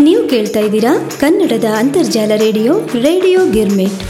ನೀವು 0.00 0.28
ಕೇಳ್ತಾ 0.28 0.60
ಇದ್ದೀರಾ 0.60 1.10
ಕನ್ನಡದ 1.20 1.64
ಅಂತರ್ಜಾಲ 1.76 2.32
ರೇಡಿಯೋ 2.36 2.80
ರೇಡಿಯೋ 2.80 3.46
ಗಿರ್ಮಿಟ್. 3.50 4.02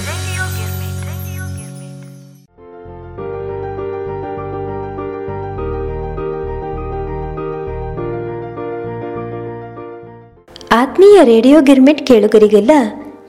ಆತ್ಮೀಯ 10.73 11.25
ರೇಡಿಯೋ 11.25 11.61
ಗಿರ್ಮಿಟ್ 11.61 12.07
ಕೇಳುಗರಿಗೆಲ್ಲ 12.07 12.71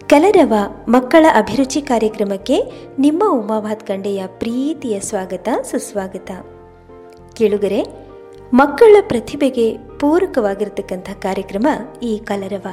ಕಲರವ 0.08 0.54
ಮಕ್ಕಳ 0.88 1.26
ಅಭಿರುಚಿ 1.36 1.82
ಕಾರ್ಯಕ್ರಮಕ್ಕೆ 1.82 2.64
ನಿಮ್ಮ 3.00 3.24
ಉಮಾಭಾತ್ 3.32 3.64
ಭಾತ್ಕಂಡೆಯ 3.64 4.24
ಪ್ರೀತಿಯ 4.28 5.00
ಸ್ವಾಗತ, 5.00 5.50
ಸುಸ್ವಾಗತ. 5.72 6.32
ಕೇಳುಗರೆ 7.34 8.07
ಮಕ್ಕಳ 8.54 8.96
ಪ್ರತಿಭೆಗೆ 9.08 9.78
ಪೂರಕವಾಗಿರ್ತಕ್ಕಂಥ 10.00 11.10
ಕಾರ್ಯಕ್ರಮ 11.22 11.68
ಈ 12.04 12.18
ಕಲರವ. 12.18 12.68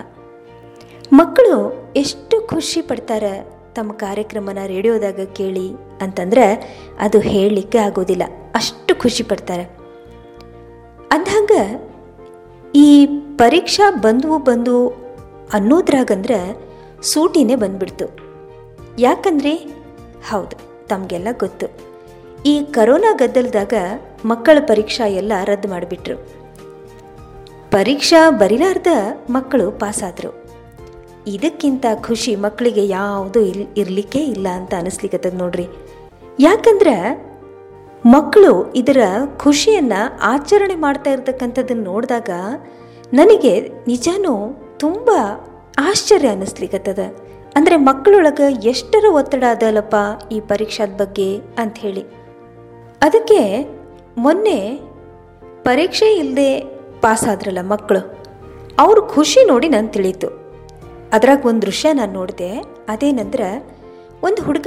ಮಕ್ಕಳು 1.12 1.56
ಎಷ್ಟು 1.96 2.48
ಖುಷಿ 2.48 2.80
ಪಡ್ತಾರೆ 2.80 3.48
ತಮ್ಮ 3.74 3.92
ಕಾರ್ಯಕ್ರಮನ 3.92 4.58
ರೇಡಿಯೋದಾಗ 4.66 5.20
ಕೇಳಿ 5.24 5.68
ಅಂತಂದ್ರೆ 6.00 6.46
ಅದು 7.00 7.20
ಹೇಳಲಿಕ್ಕೆ 7.20 7.78
ಆಗೋದಿಲ್ಲ. 7.78 8.22
ಅಷ್ಟು 8.54 9.00
ಖುಷಿ 9.00 9.22
ಪಡ್ತಾರೆ. 9.22 9.64
ಅಂದಂಗ 11.10 11.52
ಈ 12.74 13.06
ಪರೀಕ್ಷಾ 13.38 13.90
ಬಂದವು 13.90 14.38
ಬಂದು 14.38 14.88
ಅನ್ನೋದ್ರಾಗಂದ್ರೆ 15.52 16.38
ಸೂಟಿನೇ 17.02 17.54
ಬಂದ್ಬಿಡ್ತು. 17.54 18.06
ಯಾಕಂದ್ರೆ 18.98 19.54
ಹೌದು, 20.30 20.86
ತಮಗೆಲ್ಲ 20.86 21.28
ಗೊತ್ತು. 21.38 21.93
ಈ 22.46 22.64
ಕರೋನಾ 22.64 23.12
ಗದ್ದಲದಾಗ 23.12 23.74
ಮಕ್ಕಳ 24.24 24.58
ಪರೀಕ್ಷಾ 24.60 25.06
ಎಲ್ಲ 25.06 25.32
ರದ್ದು 25.44 25.68
ಮಾಡಿಬಿಟ್ರು. 25.68 26.16
ಪರೀಕ್ಷಾ 27.70 28.30
ಬರಿಲಾರ್ದ 28.30 28.86
ಮಕ್ಕಳು 29.30 29.70
ಪಾಸಾದರು. 29.70 30.30
ಇದಕ್ಕಿಂತ 31.26 31.86
ಖುಷಿ 32.06 32.36
ಮಕ್ಕಳಿಗೆ 32.36 32.88
ಯಾವುದು 32.88 33.40
ಇಲ್ 33.40 33.66
ಇರಲಿಕ್ಕೆ 33.76 34.18
ಇಲ್ಲ 34.18 34.46
ಅಂತ 34.48 34.74
ಅನಿಸ್ಲಿಕ್ಕತ್ತದ 34.74 35.34
ನೋಡ್ರಿ. 35.34 35.66
ಯಾಕಂದ್ರೆ 36.40 36.96
ಮಕ್ಕಳು 38.06 38.72
ಇದರ 38.72 38.98
ಖುಷಿಯನ್ನು 39.36 40.20
ಆಚರಣೆ 40.20 40.74
ಮಾಡ್ತಾ 40.74 41.10
ಇರ್ತಕ್ಕಂಥದ್ದನ್ನು 41.10 41.84
ನೋಡಿದಾಗ 41.84 42.30
ನನಗೆ 43.12 43.60
ನಿಜನೂ 43.60 44.34
ತುಂಬ 44.78 45.10
ಆಶ್ಚರ್ಯ 45.78 46.28
ಅನ್ನಿಸ್ಲಿಕ್ಕತ್ತದ 46.28 46.98
ಅಂದರೆ 47.56 47.76
ಮಕ್ಕಳೊಳಗೆ 47.76 48.68
ಎಷ್ಟರ 48.68 49.04
ಒತ್ತಡ 49.12 49.44
ಅದಲ್ಲಪ್ಪ 49.50 49.96
ಈ 50.32 50.40
ಪರೀಕ್ಷಾದ 50.40 50.88
ಬಗ್ಗೆ 50.88 51.38
ಅಂಥೇಳಿ 51.58 52.13
ಅದಕ್ಕೆ 53.04 53.40
ಮೊನ್ನೆ 54.18 54.58
ಪರೀಕ್ಷೆ 55.62 56.08
ಇಲ್ಲದೆ 56.14 56.48
ಪಾಸಾದ್ರಲ್ಲ 57.00 57.58
ಮಕ್ಕಳು. 57.62 58.00
ಅವ್ರ 58.78 58.98
ಖುಷಿ 59.00 59.46
ನೋಡಿ 59.46 59.68
ನಾನು 59.68 59.88
ತಿಳಿತು. 59.88 60.28
ಅದ್ರಾಗ 61.12 61.46
ಒಂದು 61.46 61.62
ದೃಶ್ಯ 61.62 61.92
ನಾನು 61.92 62.12
ನೋಡಿದೆ. 62.12 62.50
ಅದೇನಂದ್ರೆ 62.88 63.48
ಒಂದು 64.22 64.42
ಹುಡುಗ 64.42 64.66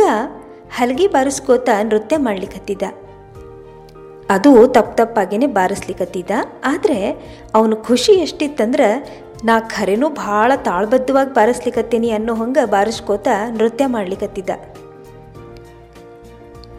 ಹಲಗಿ 0.76 1.08
ಬಾರಿಸ್ಕೋತ 1.08 1.70
ನೃತ್ಯ 1.84 2.18
ಮಾಡ್ಲಿಕ್ಕತ್ತಿದ್ದ 2.18 2.82
ಅದು 4.30 4.68
ತಪ್ಪು 4.68 4.96
ತಪ್ಪಾಗೇನೆ 4.96 5.48
ಬಾರಿಸ್ಲಿಕ್ಕತ್ತಿದ್ದ 5.48 6.32
ಆದರೆ 6.66 6.98
ಅವನ 7.56 7.74
ಖುಷಿ 7.88 8.12
ಎಷ್ಟಿತ್ತಂದ್ರೆ 8.12 8.88
ನಾ 9.44 9.60
ಖರೇನೂ 9.60 10.10
ಭಾಳ 10.10 10.52
ತಾಳ್ಬದ್ಧವಾಗಿ 10.64 11.34
ಬಾರಿಸ್ಲಿಕ್ಕತ್ತೀನಿ 11.34 12.10
ಅನ್ನೋ 12.12 12.34
ಹಂಗೆ 12.34 12.66
ಬಾರಿಸ್ಕೋತ 12.66 13.28
ನೃತ್ಯ 13.50 13.86
ಮಾಡ್ಲಿಕ್ಕತ್ತಿದ್ದ 13.86 14.50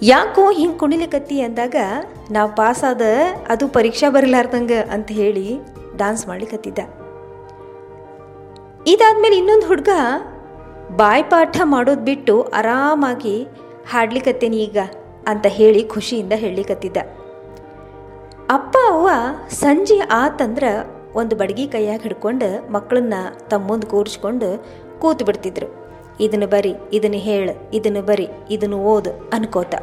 ಯಾಕೋ 0.03 0.51
ಹಿಂಗೆ 0.51 0.79
ಕುಣಿಲಿಕತ್ತಿ 0.79 1.41
ಅಂದಾಗ 1.41 1.75
ನಾವು 2.31 2.55
ಪಾಸಾದ 2.55 3.03
ಅದು 3.49 3.69
ಪರೀಕ್ಷಾ 3.69 4.11
ಬರಲಾರ್ದಂಗೆ 4.11 4.77
ಅಂತ 4.77 5.13
ಹೇಳಿ 5.13 5.61
ಡಾನ್ಸ್ 5.97 6.29
ಮಾಡ್ಲಿಕ್ಕತ್ತಿದ್ದ 6.29 6.79
ಇದಾದ್ಮೇಲೆ 8.87 9.37
ಇನ್ನೊಂದು 9.37 9.67
ಹುಡುಗ 9.67 9.89
ಬಾಯ್ಪಾಠ 10.97 11.61
ಮಾಡೋದು 11.65 12.01
ಬಿಟ್ಟು 12.01 12.43
ಆರಾಮಾಗಿ 12.43 13.47
ಹಾಡ್ಲಿಕತ್ತೇನಿ 13.91 14.57
ಈಗ 14.57 14.79
ಅಂತ 15.27 15.47
ಹೇಳಿ 15.47 15.85
ಖುಷಿಯಿಂದ 15.85 16.33
ಹೇಳಲಿಕತ್ತಿದ್ದ. 16.33 16.97
ಅಪ್ಪ, 18.51 18.77
ಅವ್ವ 18.89 19.09
ಸಂಜೆ 19.49 19.99
ಆತಂದ್ರೆ 19.99 20.99
ಒಂದು 21.15 21.37
ಬಡಗಿ 21.37 21.69
ಕೈಯಾಗ 21.69 22.01
ಹಿಡ್ಕೊಂಡು 22.03 22.73
ಮಕ್ಕಳನ್ನ 22.73 23.15
ತಮ್ಮೊಂದು 23.51 23.69
ಮುಂದೆ 23.69 23.87
ಕೂರಿಸ್ಕೊಂಡು 23.87 24.65
ಕೂತು 25.01 25.25
ಬಿಡ್ತಿದ್ರು 25.25 25.88
ಇದನ್ನು 26.21 26.47
ಬರಿ, 26.47 26.75
ಇದನ್ನು 26.93 27.17
ಹೇಳು, 27.17 27.71
ಇದನ್ನು 27.73 28.03
ಬರಿ, 28.03 28.29
ಇದನ್ನು 28.51 28.79
ಓದು 28.79 29.11
ಅನ್ಕೋತ. 29.33 29.75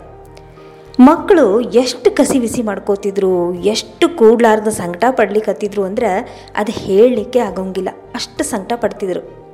ಮಕ್ಕಳು 0.99 1.61
ಎಷ್ಟು 1.61 2.11
ಕಸಿ 2.11 2.39
ಬಿಸಿ 2.39 2.61
ಮಾಡ್ಕೋತಿದ್ರು, 2.61 3.53
ಎಷ್ಟು 3.53 4.09
ಕೂಡ್ಲಾರ್ದ 4.09 4.67
ಸಂಕಟ 4.67 5.03
ಪಡ್ಲಿಕ್ಕತ್ತಿದ್ರು 5.11 5.83
ಅಂದ್ರೆ 5.83 6.09
ಅದು 6.55 6.71
ಹೇಳಲಿಕ್ಕೆ 6.71 7.39
ಆಗೋಂಗಿಲ್ಲ. 7.39 7.89
ಅಷ್ಟು 8.15 8.43
ಸಂಕಟ 8.43 8.73
ಪಡ್ತಿದ್ರು. 8.75 9.45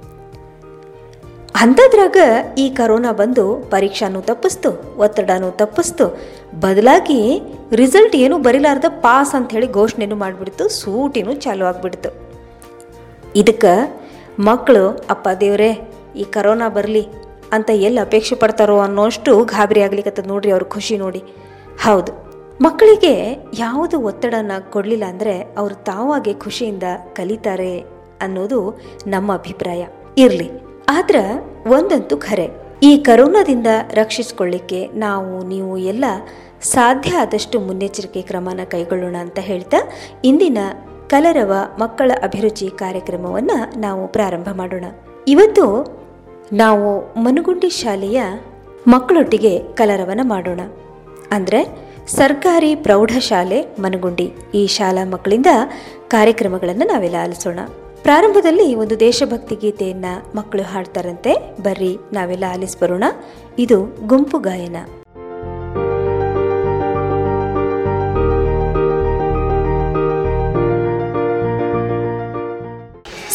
ಅಂಥದ್ರಾಗ 1.55 2.17
ಈ 2.57 2.69
ಕರೋನಾ 2.69 3.11
ಬಂದು 3.11 3.57
ಪರೀಕ್ಷಾನೂ 3.71 4.21
ತಪ್ಪಿಸ್ತು, 4.21 4.97
ಒತ್ತಡನೂ 4.97 5.51
ತಪ್ಪಿಸ್ತು. 5.51 6.05
ಬದಲಾಗಿ 6.59 7.41
ರಿಸಲ್ಟ್ 7.71 8.15
ಏನು 8.15 8.37
ಬರಿಲಾರ್ದ 8.37 8.85
ಪಾಸ್ 8.87 9.35
ಅಂತ 9.35 9.51
ಹೇಳಿ 9.51 9.71
ಘೋಷಣೆನೂ 9.71 10.15
ಮಾಡಿಬಿಡ್ತು, 10.15 10.69
ಸೂಟಿನೂ 10.69 11.33
ಚಾಲು 11.33 11.65
ಆಗಿಬಿಡ್ತು. 11.65 12.09
ಇದಕ್ಕೆ 13.35 13.73
ಮಕ್ಕಳು, 14.39 14.87
ಅಪ್ಪ 14.87 15.29
ದೇವ್ರೇ 15.39 15.71
ಈ 16.15 16.23
ಕರೋನಾ 16.23 16.69
ಬರಲಿ 16.69 17.07
ಅಂತ 17.51 17.69
ಎಲ್ಲಿ 17.69 17.99
ಅಪೇಕ್ಷೆ 17.99 18.35
ಪಡ್ತಾರೋ 18.35 18.79
ಅನ್ನೋಷ್ಟು 18.79 19.43
ಗಾಬರಿ 19.43 19.81
ಆಗ್ಲಿಕ್ಕತ್ತದ 19.81 20.27
ನೋಡ್ರಿ 20.27 20.51
ಅವ್ರ 20.51 20.63
ಖುಷಿ 20.63 20.97
ನೋಡಿ. 20.97 21.23
ಹೌದು. 21.83 22.11
ಮಕ್ಕಳಿಗೆ 22.61 23.45
ಯಾವುದು 23.59 23.99
ಒತ್ತಡನ 23.99 24.51
ಕೊಡಲಿಲ್ಲ 24.69 25.03
ಅಂದರೆ 25.03 25.41
ಅವರು 25.57 25.75
ತಾವಾಗೆ 25.75 26.33
ಖುಷಿಯಿಂದ 26.33 26.83
ಕಲಿತಾರೆ 27.13 27.79
ಅನ್ನೋದು 28.21 28.81
ನಮ್ಮ 29.07 29.33
ಅಭಿಪ್ರಾಯ. 29.33 29.85
ಇರಲಿ. 30.17 30.49
ಆದ್ರೆ 30.89 31.39
ಒಂದಂತೂ 31.69 32.17
ಖರೆ. 32.17 32.47
ಈ 32.83 32.97
ಕರೋನಾದಿಂದ 32.97 33.67
ರಕ್ಷಿಸ್ಕೊಳ್ಳಿಕ್ಕೆ 33.93 34.87
ನಾವು, 34.87 35.43
ನೀವು 35.43 35.77
ಎಲ್ಲ 35.77 36.05
ಸಾಧ್ಯ 36.61 37.11
ಆದಷ್ಟು 37.11 37.59
ಮುನ್ನೆಚ್ಚರಿಕೆ 37.59 38.21
ಕ್ರಮನ 38.21 38.59
ಕೈಗೊಳ್ಳೋಣ 38.63 39.15
ಅಂತ 39.19 39.39
ಹೇಳ್ತಾ 39.39 39.77
ಇಂದಿನ 40.25 40.57
ಕಲರವ 41.07 41.53
ಮಕ್ಕಳ 41.79 42.11
ಅಭಿರುಚಿ 42.23 42.67
ಕಾರ್ಯಕ್ರಮವನ್ನು 42.67 43.79
ನಾವು 43.79 44.07
ಪ್ರಾರಂಭ 44.07 44.47
ಮಾಡೋಣ. 44.53 44.85
ಇವತ್ತು 45.27 45.85
ನಾವು 46.53 47.13
ಮನುಗುಂಡಿ 47.23 47.69
ಶಾಲೆಯ 47.69 48.21
ಮಕ್ಕಳೊಟ್ಟಿಗೆ 48.87 49.59
ಕಲರವನ 49.59 50.19
ಮಾಡೋಣ. 50.23 50.59
ಅಂದರೆ 51.31 51.91
ಸರ್ಕಾರಿ 52.07 52.75
ಪ್ರೌಢಶಾಲೆ 52.75 53.75
ಮನಗುಂಡಿ. 53.79 54.33
ಈ 54.53 54.67
ಶಾಲಾ 54.67 55.05
ಮಕ್ಕಳಿಂದ 55.05 55.47
ಕಾರ್ಯಕ್ರಮಗಳನ್ನು 56.07 56.87
ನಾವೆಲ್ಲ 56.87 57.15
ಆಲಿಸೋಣ. 57.21 57.59
ಪ್ರಾರಂಭದಲ್ಲಿ 58.01 58.75
ಒಂದು 58.75 58.99
ದೇಶಭಕ್ತಿ 58.99 59.55
ಗೀತೆಯನ್ನು 59.55 60.37
ಮಕ್ಕಳು 60.37 60.61
ಹಾಡ್ತಾರಂತೆ. 60.61 61.33
ಬರ್ರಿ, 61.61 61.97
ನಾವೆಲ್ಲ 62.13 62.43
ಆಲಿಸ್ಬರೋಣ. 62.49 63.03
ಇದು 63.59 64.07
ಗುಂಪು 64.07 64.39
ಗಾಯನ. 64.39 65.00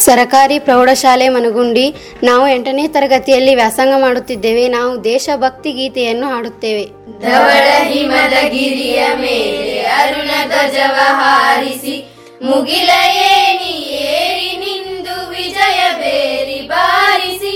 ಸರಕಾರಿ 0.07 0.57
ಪ್ರೌಢಶಾಲೆ 0.59 1.27
ಮನಗುಂಡಿ 1.29 1.85
ನಾವು 2.23 2.43
ಎಂಟನೇ 2.47 2.85
ತರಗತಿಯಲ್ಲಿ 2.87 3.53
ವ್ಯಾಸಂಗ 3.55 3.93
ಮಾಡುತ್ತಿದ್ದೇವೆ. 4.03 4.65
ನಾವು 4.67 4.91
ದೇಶಭಕ್ತಿ 5.03 5.71
ಗೀತೆಯನ್ನು 5.79 6.27
ಹಾಡುತ್ತೇವೆ. 6.33 6.85
ಧವಳ 7.23 7.65
ಹಿಮದ 7.89 8.35
ಗಿರಿಯ 8.53 8.99
ಮೇಲೆ 9.23 9.75
ಅರುಣ 9.99 10.29
ಧ್ವಜವ 10.51 10.97
ಹಾರಿಸಿ 11.21 11.95
ಮುಗಿಲ 12.43 12.89
ಏನಿ 13.31 13.73
ಏರಿ 14.13 14.51
ನಿಂದು 14.63 15.15
ವಿಜಯ 15.29 15.79
ಬೇರಿ 16.01 16.59
ಬಾರಿಸಿ 16.71 17.53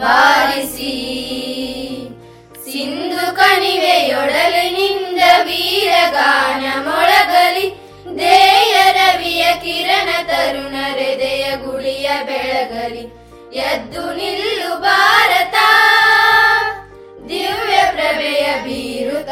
ಬಾರಿಸಿ. 0.00 0.94
ಸಿಂಧು 2.64 3.24
ಕಣಿವೆಯೊಡಲಿನಿಂದ 3.36 5.20
ವೀರಗಾನ 5.46 6.64
ಮೊಳಗಲಿ 6.88 7.66
ದೇಯ 8.18 8.76
ರವಿಯ 8.92 9.44
ಕಿರಣ 9.54 10.08
ತರುಣ 10.26 10.74
ಹೃದಯ 10.92 11.56
ಗುಳಿಯ 11.56 12.10
ಬೆಳಗಲಿ. 12.24 13.04
ಎದ್ದು 13.56 14.14
ನಿಲ್ಲು 14.14 14.76
ಭಾರತ. 14.76 15.56
ದಿವ್ಯ 17.28 17.76
ಪ್ರಭೆಯ 17.92 18.44
ಬೀರುತ 18.64 19.30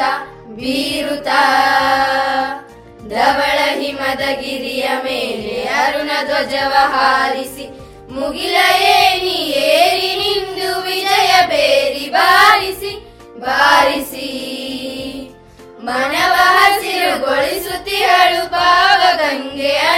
ಬೀರುತ 0.48 1.28
ಧವಳ 3.08 3.58
ಹಿಮದ 3.80 4.20
ಗಿರಿಯ 4.40 4.88
ಮೇಲೆ 5.04 5.64
ಅರುಣ 5.64 6.10
ಧ್ವಜವ 6.24 6.74
ಹಾರಿಸಿ, 6.94 7.66
ಮುಗಿಲ 8.10 8.56
ಏನಿ 8.80 9.38
ಏರಿ 9.52 10.17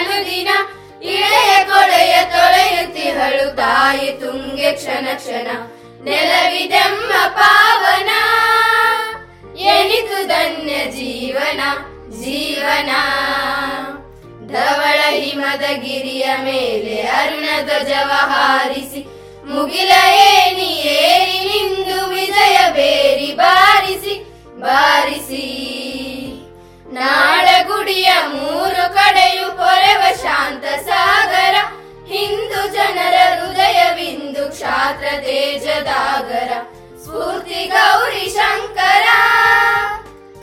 ಅನುದಿನ 0.00 0.48
ಇಳೆಯ 1.02 1.52
ಕೊಳೆಯ 1.64 2.14
ತೊಳೆಯುತ್ತಿಹಳು 2.32 3.56
ತಾಯಿ 3.56 4.10
ತುಂಗೆ 4.12 4.72
ಕ್ಷಣ 4.72 5.06
ಕ್ಷಣ 5.14 5.48
ನೆಲವಿದೆಮ್ಮ 6.04 7.12
ಪಾವನ. 7.28 8.10
ಎನಿತು 9.70 10.18
ಧನ್ಯ 10.26 10.74
ಜೀವನ 10.90 11.60
ಜೀವನ. 12.22 12.90
ಧವಳ 14.52 15.00
ಹಿಮದ 15.10 15.64
ಗಿರಿಯ 15.82 16.26
ಮೇಲೆ 16.42 16.96
ಅರುಣ 17.18 17.48
ಧ್ವಜವ 17.64 18.10
ಹಾರಿಸಿ, 18.32 19.02
ಮುಗಿಲ 19.44 19.92
ಏನಿ 20.14 20.70
ಏರಿ 20.94 21.38
ನಿಂದು 21.48 21.98
ವಿಜಯ 22.06 22.58
ಬೇರಿ 22.72 23.32
ಬಾರಿಸಿ 23.32 24.14
ಬಾರಿಸಿ. 24.60 25.46
ನಾಡಗುಡಿಯ 26.96 28.10
ಮೂರು 28.32 28.84
ಕಡೆಯು 28.94 29.48
ಪೊರೆವ 29.58 30.02
ಶಾಂತ 30.22 30.64
ಸಾಗರ. 30.88 31.56
ಹಿಂದೂ 32.12 32.60
ಜನರ 32.76 33.16
ಹೃದಯವಿಂದು 33.34 34.44
ಕ್ಷಾತ್ರ 34.54 35.06
ತೇಜದಾಗರ. 35.24 36.50
ಸ್ಫೂರ್ತಿ 37.02 37.60
ಗೌರಿ 37.74 38.26
ಶಂಕರ 38.36 39.06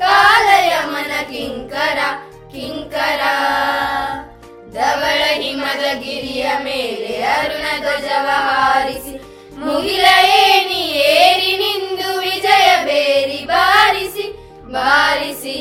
ಕಾಲಯಮನ 0.03 1.13
ಕಿಂಕರ 1.31 1.99
ಕಿಂಕರ. 2.53 3.21
ಧವಳ 4.75 5.21
ಹಿಮದ 5.41 5.83
ಗಿರಿಯ 6.01 6.45
ಮೇಲೆ 6.63 7.13
ಅರುಣ 7.35 7.65
ಧ್ವಜವ 7.83 8.27
ಹಾರಿಸಿ, 8.47 9.13
ಮುಗಿಲ 9.61 10.05
ಏನಿ 10.39 10.81
ಏರಿ 11.11 11.53
ನಿಂದು 11.61 12.09
ವಿಜಯ 12.19 12.69
ಬೇರಿ 12.87 13.41
ಬಾರಿಸಿ 13.51 14.25
ಬಾರಿಸಿ. 14.73 15.59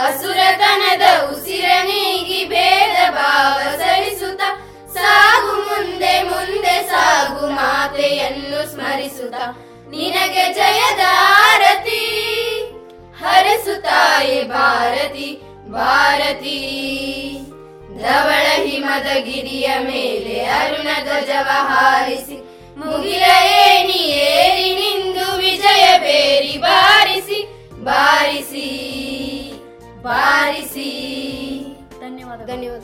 ಅಸುರತನದ 0.00 1.04
ಉಸಿರ 1.30 1.66
ನೀಗಿ 1.84 2.40
ಭೇದ 2.44 2.96
ಭಾವ 3.10 3.58
ಸರಿಸುತ್ತ, 3.80 4.42
ಸಾಗು 4.94 5.54
ಮುಂದೆ 5.66 6.14
ಮುಂದೆ 6.22 6.76
ಸಾಗು 6.90 7.46
ಮಾತೆಯನ್ನು 7.58 8.60
ಸ್ಮರಿಸುತ್ತ. 8.72 9.34
ನಿನಗೆ 9.92 10.44
ಜಯದ 10.54 11.02
ಆರತಿ 11.44 12.02
ಹರಸುತ್ತಾಯೆ 13.22 14.42
ಭಾರತಿ 14.42 15.28
ಭಾರತಿ. 15.70 16.58
ಧವಳ 17.98 18.46
ಹಿಮದ 18.64 19.08
ಗಿರಿಯ 19.26 19.68
ಮೇಲೆ 19.78 20.36
ಅರುಣ 20.60 20.88
ಧ್ವಜವ 21.04 21.48
ಹಾರಿಸಿ, 21.70 22.36
ಮುಗಿಲ 22.76 23.24
ಧನ್ಯವಾದ. 32.52 32.80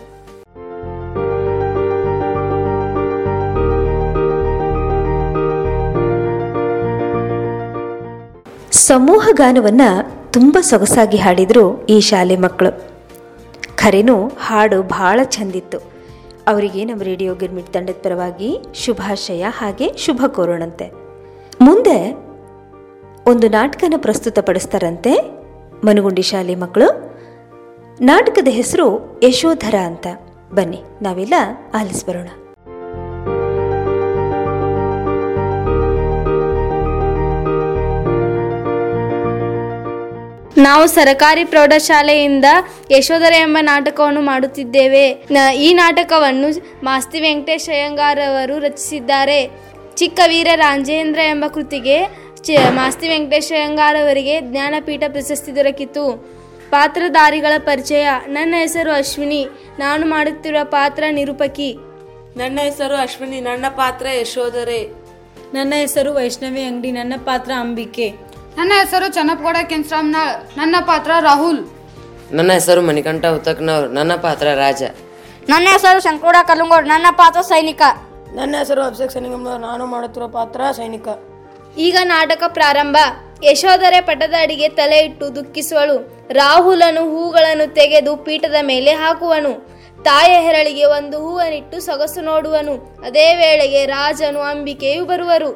ಸಮೂಹ 8.70 9.28
ಗಾನವನ್ನ 9.32 9.80
ತುಂಬ 10.32 10.58
ಸೊಗಸಾಗಿ 10.60 11.16
ಹಾಡಿದ್ರು 11.16 11.86
ಈ 11.86 12.00
ಶಾಲೆ 12.00 12.36
ಮಕ್ಕಳು. 12.36 12.70
ಖರೇನೂ 13.76 14.28
ಹಾಡು 14.28 14.82
ಬಹಳ 14.82 15.20
ಚಂದಿತ್ತು. 15.24 15.78
ಅವರಿಗೆ 16.48 16.84
ನಮ್ಮ 16.84 17.02
ರೇಡಿಯೋ 17.02 17.34
ಗಿರ್ಮಿಟ್ 17.34 17.72
ತಂಡದ 17.72 17.98
ಪರವಾಗಿ 18.02 18.58
ಶುಭಾಶಯ 18.74 19.44
ಹಾಗೆ 19.48 19.92
ಶುಭ 19.96 20.24
ಕೋರೋಣಂತೆ. 20.26 20.86
ಮುಂದೆ 21.60 22.12
ಒಂದು 23.30 23.48
ನಾಟಕನ 23.48 23.94
ಪ್ರಸ್ತುತಪಡಿಸ್ತಾರಂತೆ 23.96 25.12
ಮನುಗುಂಡಿ 25.84 26.22
ಶಾಲೆ 26.22 26.54
ಮಕ್ಕಳು. 26.54 27.17
ನಾಟಕದ 28.00 28.48
ಹೆಸರು 28.48 29.20
ಯಶೋಧರ 29.22 29.74
ಅಂತ. 29.74 30.06
ಬನ್ನಿ, 30.54 30.80
ನಾವೆಲ್ಲ 31.02 31.34
ಆಲಿಸ್ಬರೋಣ 31.74 32.28
ನಾವು 40.58 40.86
ಸರಕಾರಿ 40.86 41.44
ಪ್ರೌಢಶಾಲೆಯಿಂದ 41.44 42.44
ಯಶೋಧರ 42.90 43.32
ಎಂಬ 43.32 43.58
ನಾಟಕವನ್ನು 43.60 44.20
ಮಾಡುತ್ತಿದ್ದೇವೆ. 44.20 45.04
ಈ 45.56 45.74
ನಾಟಕವನ್ನು 45.74 46.48
ಮಾಸ್ತಿ 46.84 47.20
ವೆಂಕಟೇಶ್ 47.20 47.68
ಅಯ್ಯಂಗಾರ್ 47.68 48.20
ಅವರು 48.20 48.58
ರಚಿಸಿದ್ದಾರೆ. 48.58 49.50
ಚಿಕ್ಕ 49.96 50.20
ವೀರ 50.28 50.48
ರಾಂಜೇಂದ್ರ 50.54 51.18
ಎಂಬ 51.18 51.44
ಕೃತಿಗೆ 51.54 52.00
ಮಾಸ್ತಿ 52.70 53.08
ವೆಂಕಟೇಶ್ 53.08 53.52
ಅಯ್ಯಂಗಾರ್ 53.52 53.96
ಅವರಿಗೆ 53.96 54.40
ಜ್ಞಾನಪೀಠ 54.40 55.02
ಪ್ರಶಸ್ತಿ 55.08 55.56
ದೊರಕಿತು. 55.56 56.37
ಪಾತ್ರಧಾರಿಗಳ 56.70 57.52
ಪರಿಚಯ. 57.58 58.08
ನನ್ನ 58.26 58.54
ಹೆಸರು 58.58 58.92
ಅಶ್ವಿನಿ. 58.92 59.48
ನಾನು 59.78 60.06
ಮಾಡುತ್ತಿರುವ 60.06 60.64
ಪಾತ್ರ 60.64 61.04
ನಿರೂಪಕಿ. 61.10 61.76
ನನ್ನ 62.36 62.58
ಹೆಸರು 62.62 62.96
ಅಶ್ವಿನಿ. 62.96 63.40
ನನ್ನ 63.40 63.64
ಪಾತ್ರ 63.68 64.06
ಯಶೋಧರೆ. 64.08 64.88
ನನ್ನ 65.54 65.74
ಹೆಸರು 65.76 66.14
ವೈಷ್ಣವಿ 66.14 66.62
ಅಂಗಡಿ. 66.62 66.92
ನನ್ನ 66.92 67.14
ಪಾತ್ರ 67.18 67.52
ಅಂಬಿಕೆ. 67.52 68.14
ನನ್ನ 68.56 68.72
ಹೆಸರು 68.80 69.08
ಚನ್ನಪ್ಪಗೌಡ 69.08 69.56
ಕೆಂಚರಾಮ್ನಾಳ್ 69.64 70.58
ನನ್ನ 70.58 70.76
ಪಾತ್ರ 70.80 71.10
ರಾಹುಲ್. 71.20 71.66
ನನ್ನ 72.32 72.52
ಹೆಸರು 72.52 72.82
ಮಣಿಕಂಠ 72.82 73.26
ಉತ್ತಕ್ನವ್ರು 73.26 73.88
ನನ್ನ 73.88 74.14
ಪಾತ್ರ 74.14 74.46
ರಾಜ. 74.46 74.82
ನನ್ನ 75.48 75.68
ಹೆಸರು 75.72 76.02
ಶಂಕೋಡ 76.02 76.36
ಕಲ್ಲಂಗೋಡ್. 76.42 76.88
ನನ್ನ 76.88 77.06
ಪಾತ್ರ 77.10 77.40
ಸೈನಿಕ. 77.40 77.82
ನನ್ನ 78.34 78.54
ಹೆಸರು 78.58 78.82
ಅಭಿಷೇಕ್ 78.82 79.12
ಸನಿಗಮ್ನವ್ರು 79.12 79.60
ನಾನು 79.60 79.86
ಮಾಡುತ್ತಿರುವ 79.86 80.28
ಪಾತ್ರ 80.28 80.60
ಸೈನಿಕ. 80.72 81.08
ಈಗ 81.78 81.96
ನಾಟಕ 82.04 82.42
ಪ್ರಾರಂಭ. 82.48 82.96
ಯಶೋಧರೆ 83.44 84.00
ಪಟದ 84.00 84.34
ಅಡಿಗೆ 84.40 84.68
ತಲೆ 84.68 84.98
ಇಟ್ಟು 84.98 85.36
ದುಃಖಿಸುವಳು. 85.36 86.26
ರಾಹುಲನು 86.32 87.02
ಹೂಗಳನ್ನು 87.10 87.74
ತೆಗೆದು 87.74 88.16
ಪೀಠದ 88.16 88.54
ಮೇಲೆ 88.62 88.90
ಹಾಕುವನು. 88.92 89.52
ತಾಯ 90.02 90.40
ಹೆರಳಿಗೆ 90.40 90.84
ಒಂದು 90.84 91.18
ಹೂವನಿಟ್ಟು 91.18 91.80
ಸೊಗಸು 91.80 92.20
ನೋಡುವನು. 92.20 93.00
ಅದೇ 93.04 93.34
ವೇಳೆಗೆ 93.34 93.86
ರಾಜನು 93.86 94.40
ಅಂಬಿಕೆಯು 94.40 95.04
ಬರುವರು. 95.04 95.50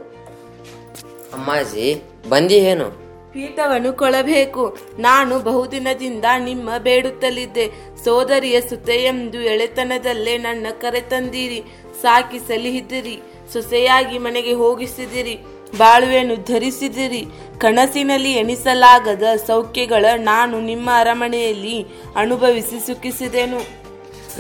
ಅಮ್ಮಾಜಿ 1.34 2.02
ಬಂದಿ 2.28 2.54
ಏನು 2.54 3.02
ಪೀಠವನ್ನು 3.32 3.92
ಕೊಳಬೇಕು. 3.92 4.76
ನಾನು 4.98 5.38
ಬಹುದಿನದಿಂದ 5.38 6.24
ನಿಮ್ಮ 6.38 6.70
ಬೇಡುತ್ತಲಿದ್ದೆ. 6.78 7.68
ಸೋದರಿಯ 8.04 8.60
ಸುತೆ 8.60 8.92
ಎಂದು 8.92 9.40
ಎಳೆತನದಲ್ಲೇ 9.40 10.38
ನನ್ನ 10.38 10.66
ಕರೆ 10.80 11.00
ತಂದಿರಿ. 11.00 11.64
ಸಾಕಿ 12.02 12.38
ಸಲಿಹಿದಿರಿ 12.38 13.22
ಸೊಸೆಯಾಗಿ 13.52 14.18
ಮನೆಗೆ 14.18 14.52
ಹೋಗಿಸಿದಿರಿ. 14.52 15.38
ಬಾಳುವೆಯನ್ನು 15.76 16.36
ಧರಿಸಿದಿರಿ. 16.36 17.26
ಕನಸಿನಲ್ಲಿ 17.58 18.32
ಎಣಿಸಲಾಗದ 18.32 19.22
ಸೌಖ್ಯಗಳ 19.46 20.04
ನಾನು 20.16 20.60
ನಿಮ್ಮ 20.60 20.90
ಅರಮನೆಯಲ್ಲಿ 20.94 21.86
ಅನುಭವಿಸಿ 22.16 22.86
ಸುಖಿಸಿದೆನು. 22.86 23.66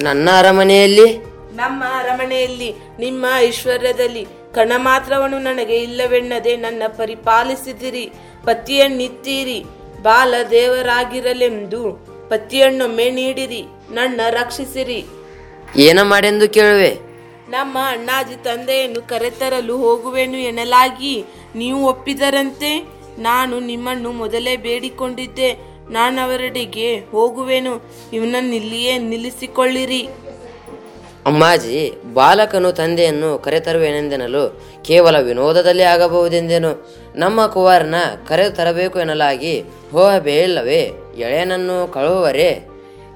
ನನ್ನ 0.02 0.28
ಅರಮನೆಯಲ್ಲಿ? 0.38 1.18
ನಮ್ಮ 1.56 1.84
ಅರಮನೆಯಲ್ಲಿ 1.84 2.74
ನಿಮ್ಮ 2.98 3.26
ಐಶ್ವರ್ಯದಲ್ಲಿ 3.38 4.26
ಕಣ 4.54 4.72
ಮಾತ್ರವನ್ನು 4.76 5.38
ನನಗೆ 5.38 5.76
ಇಲ್ಲವೆನ್ನದೆ 5.76 6.56
ನನ್ನ 6.56 6.82
ಪರಿಪಾಲಿಸಿದಿರಿ. 6.88 8.12
ಪತಿಯನ್ನಿತ್ತೀರಿ 8.44 9.64
ಬಾಲ 10.02 10.34
ದೇವರಾಗಿರಲೆಂದು 10.50 11.92
ಪತಿಯನ್ನೊಮ್ಮೆ 12.28 13.10
ನೀಡಿರಿ 13.10 13.64
ನನ್ನ 13.90 14.20
ರಕ್ಷಿಸಿರಿ. 14.30 15.04
ಏನ 15.76 15.98
ಮಾಡೆಂದು 16.02 16.48
ಕೇಳುವೆ? 16.48 17.11
ನಮ್ಮ 17.52 17.78
ಅಣ್ಣಾಜಿ 17.88 18.44
ತಂದೆಯನ್ನು 18.44 19.00
ಕರೆತರಲು 19.08 19.76
ಹೋಗುವೆನು 19.76 20.38
ಎನ್ನಲಾಗಿ 20.38 21.24
ನೀವು 21.54 21.86
ಒಪ್ಪಿದರಂತೆ 21.86 22.70
ನಾನು 23.18 23.60
ನಿಮ್ಮನ್ನು 23.60 24.12
ಮೊದಲೇ 24.12 24.56
ಬೇಡಿಕೊಂಡಿದ್ದೆ. 24.56 25.50
ನಾನು 25.90 26.20
ಅವರೆಡೆಗೆ 26.24 26.88
ಹೋಗುವೆನು. 26.98 27.72
ಇವನನ್ನಿಲ್ಲಿಯೇ 28.12 28.98
ನಿಲ್ಲಿಸಿಕೊಳ್ಳಿರಿ. 28.98 30.08
ಅಮ್ಮಾಜಿ, 31.26 31.92
ಬಾಲಕನು 32.14 32.72
ತಂದೆಯನ್ನು 32.72 33.38
ಕರೆತರುವೆನೆಂದೆನಲು 33.38 34.42
ಕೇವಲ 34.84 35.16
ವಿನೋದದಲ್ಲಿ 35.20 35.82
ಆಗಬಹುದೆಂದೆನು. 35.82 36.72
ನಮ್ಮ 37.16 37.46
ಕುವಾರನ 37.46 37.94
ಕರೆ 38.28 38.50
ತರಬೇಕು 38.50 38.98
ಎನ್ನಲಾಗಿ 38.98 39.60
ಹೋಗಬೇಲ್ಲವೇ 39.90 40.82
ಎಳೆಯನನ್ನು 41.18 41.92
ಕಳುವರೆ 41.94 42.71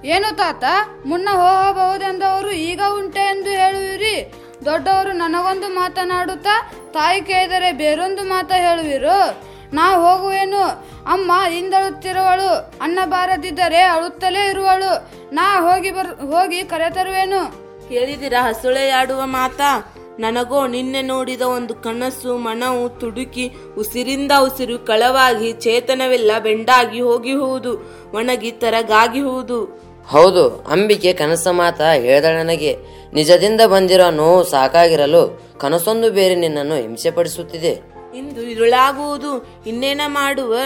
ಏನು 0.06 0.36
ತಾತ? 0.36 0.64
ಮುನ್ನ 1.06 1.28
ಹೋಗಬಹುದೆಂದವರು 1.32 2.50
ಈಗ 2.50 2.80
ಉಂಟೆ 2.98 3.20
ಎಂದು 3.20 3.50
ಹೇಳುವಿರಿ. 3.50 4.32
ದೊಡ್ಡವರು 4.64 5.12
ನನಗೊಂದು 5.12 5.68
ಮಾತನಾಡುತ್ತಾ, 5.68 6.72
ತಾಯಿ 6.92 7.22
ಕೇಳಿದರೆ 7.22 7.72
ಬೇರೊಂದು 7.72 8.24
ಮಾತ 8.24 8.52
ಹೇಳುವಿರು. 8.52 9.42
ನಾ 9.74 9.92
ಹೋಗುವೆನು. 9.94 10.62
ಅಮ್ಮ 11.06 11.32
ಹಿಂದಳುತ್ತಿರುವಳು. 11.48 12.72
ಅನ್ನ 12.80 12.98
ಬಾರದಿದ್ದರೆ 13.04 13.80
ಅಳುತ್ತಲೇ 13.80 14.50
ಇರುವಳು. 14.50 15.10
ನಾ 15.32 15.60
ಹೋಗಿ 15.60 15.90
ಬರ್, 15.90 16.08
ಹೋಗಿ 16.08 16.62
ಕರೆತರುವೇನು. 16.62 17.66
ಕೇಳಿದಿರ 17.88 18.34
ಹಸುಳೆಯಾಡುವ 18.40 19.20
ಮಾತಾ? 19.24 19.92
ನನಗೋ 20.18 20.66
ನಿನ್ನೆ 20.66 21.02
ನೋಡಿದ 21.02 21.42
ಒಂದು 21.42 21.74
ಕನಸು, 21.74 22.36
ಮನವು 22.36 22.88
ತುಡುಕಿ, 22.88 23.52
ಉಸಿರಿಂದ 23.78 24.32
ಉಸಿರು 24.40 24.78
ಕಳವಾಗಿ, 24.78 25.52
ಚೇತನವೆಲ್ಲ 25.52 26.30
ಬೆಂಡಾಗಿ 26.38 27.00
ಹೋಗಿಹುವುದು 27.00 27.78
ಒಣಗಿ 28.14 28.50
ತರಗಾಗಿಹುದು. 28.50 29.85
ಹೌದು 30.08 30.64
ಅಂಬಿಕೆ 30.68 31.12
ಕನಸ 31.12 31.48
ಮಾತ 31.50 31.80
ಹೇಳ್ದಳ 31.80 32.28
ನನಗೆ. 32.28 32.76
ನಿಜದಿಂದ 33.14 33.60
ಬಂದಿರೋ 33.66 34.10
ನೋವು 34.10 34.44
ಸಾಕಾಗಿರಲು 34.44 35.42
ಕನಸೊಂದು 35.58 36.10
ಬೇರೆ 36.10 36.34
ನಿನ್ನನ್ನು 36.34 36.74
ಹಿಂಸೆಪಡಿಸುತ್ತಿದೆ. 36.74 37.96
ಇಂದು 38.16 38.42
ಇರುಳಾಗುವುದು 38.42 39.62
ಇನ್ನೇನ 39.66 40.00
ಮಾಡುವ? 40.06 40.56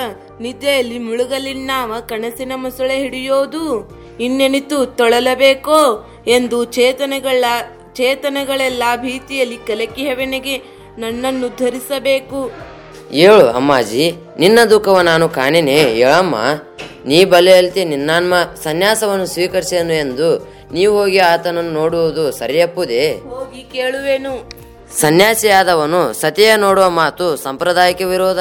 ನಿದ್ದೆಯಲ್ಲಿ 0.40 0.99
ಮುಳುಗಲಿನ್ನಾವ 0.99 1.94
ಕನಸಿನ 2.09 2.52
ಮೊಸಳೆ 2.54 2.97
ಹಿಡಿಯೋದು? 2.97 3.90
ಇನ್ನೆನಿತು 4.20 4.87
ತೊಳಲಬೇಕೋ 4.87 6.11
ಎಂದು 6.26 6.64
ಚೇತನಗಳ 6.64 7.44
ಚೇತನಗಳೆಲ್ಲ 7.92 8.82
ಭೀತಿಯಲ್ಲಿ 8.97 9.56
ಕಲಕಿ 9.56 10.02
ಹೆವೆನೆಗೆ 10.02 10.59
ನನ್ನನ್ನು 10.99 11.49
ಧರಿಸಬೇಕು. 11.49 12.50
ಏಳು 13.12 13.49
ಅಮ್ಮಾಜಿ 13.49 14.12
ನಿನ್ನ 14.38 14.59
ದುಃಖವ 14.70 15.00
ನಾನು 15.00 15.28
ಕಾಣೇನೆ 15.28 15.82
ಹೇಳಮ್ಮ. 15.82 16.37
ನೀ 17.07 17.25
ಬಲೆ 17.25 17.59
ಅಲ್ತಿ 17.59 17.85
ನಿನ್ನಾನ್ಮ 17.85 18.35
ಸನ್ಯಾಸವನ್ನು 18.62 19.26
ಸ್ವೀಕರಿಸೇನು 19.26 19.92
ಎಂದು 19.92 20.49
ನೀವು 20.73 20.99
ಹೋಗಿ 20.99 21.19
ಆತನನ್ನು 21.19 21.73
ನೋಡುವುದು 21.73 22.33
ಸರಿಯಪ್ಪುದೇ? 22.33 23.12
ಹೋಗಿ 23.12 23.62
ಕೇಳುವೆನು. 23.73 24.50
ಸನ್ಯಾಸಿಯಾದವನು 25.00 26.12
ಸತಿಯ 26.12 26.57
ನೋಡುವ 26.57 26.90
ಮಾತು 26.90 27.37
ಸಂಪ್ರದಾಯಕ್ಕೆ 27.37 28.04
ವಿರೋಧ? 28.04 28.38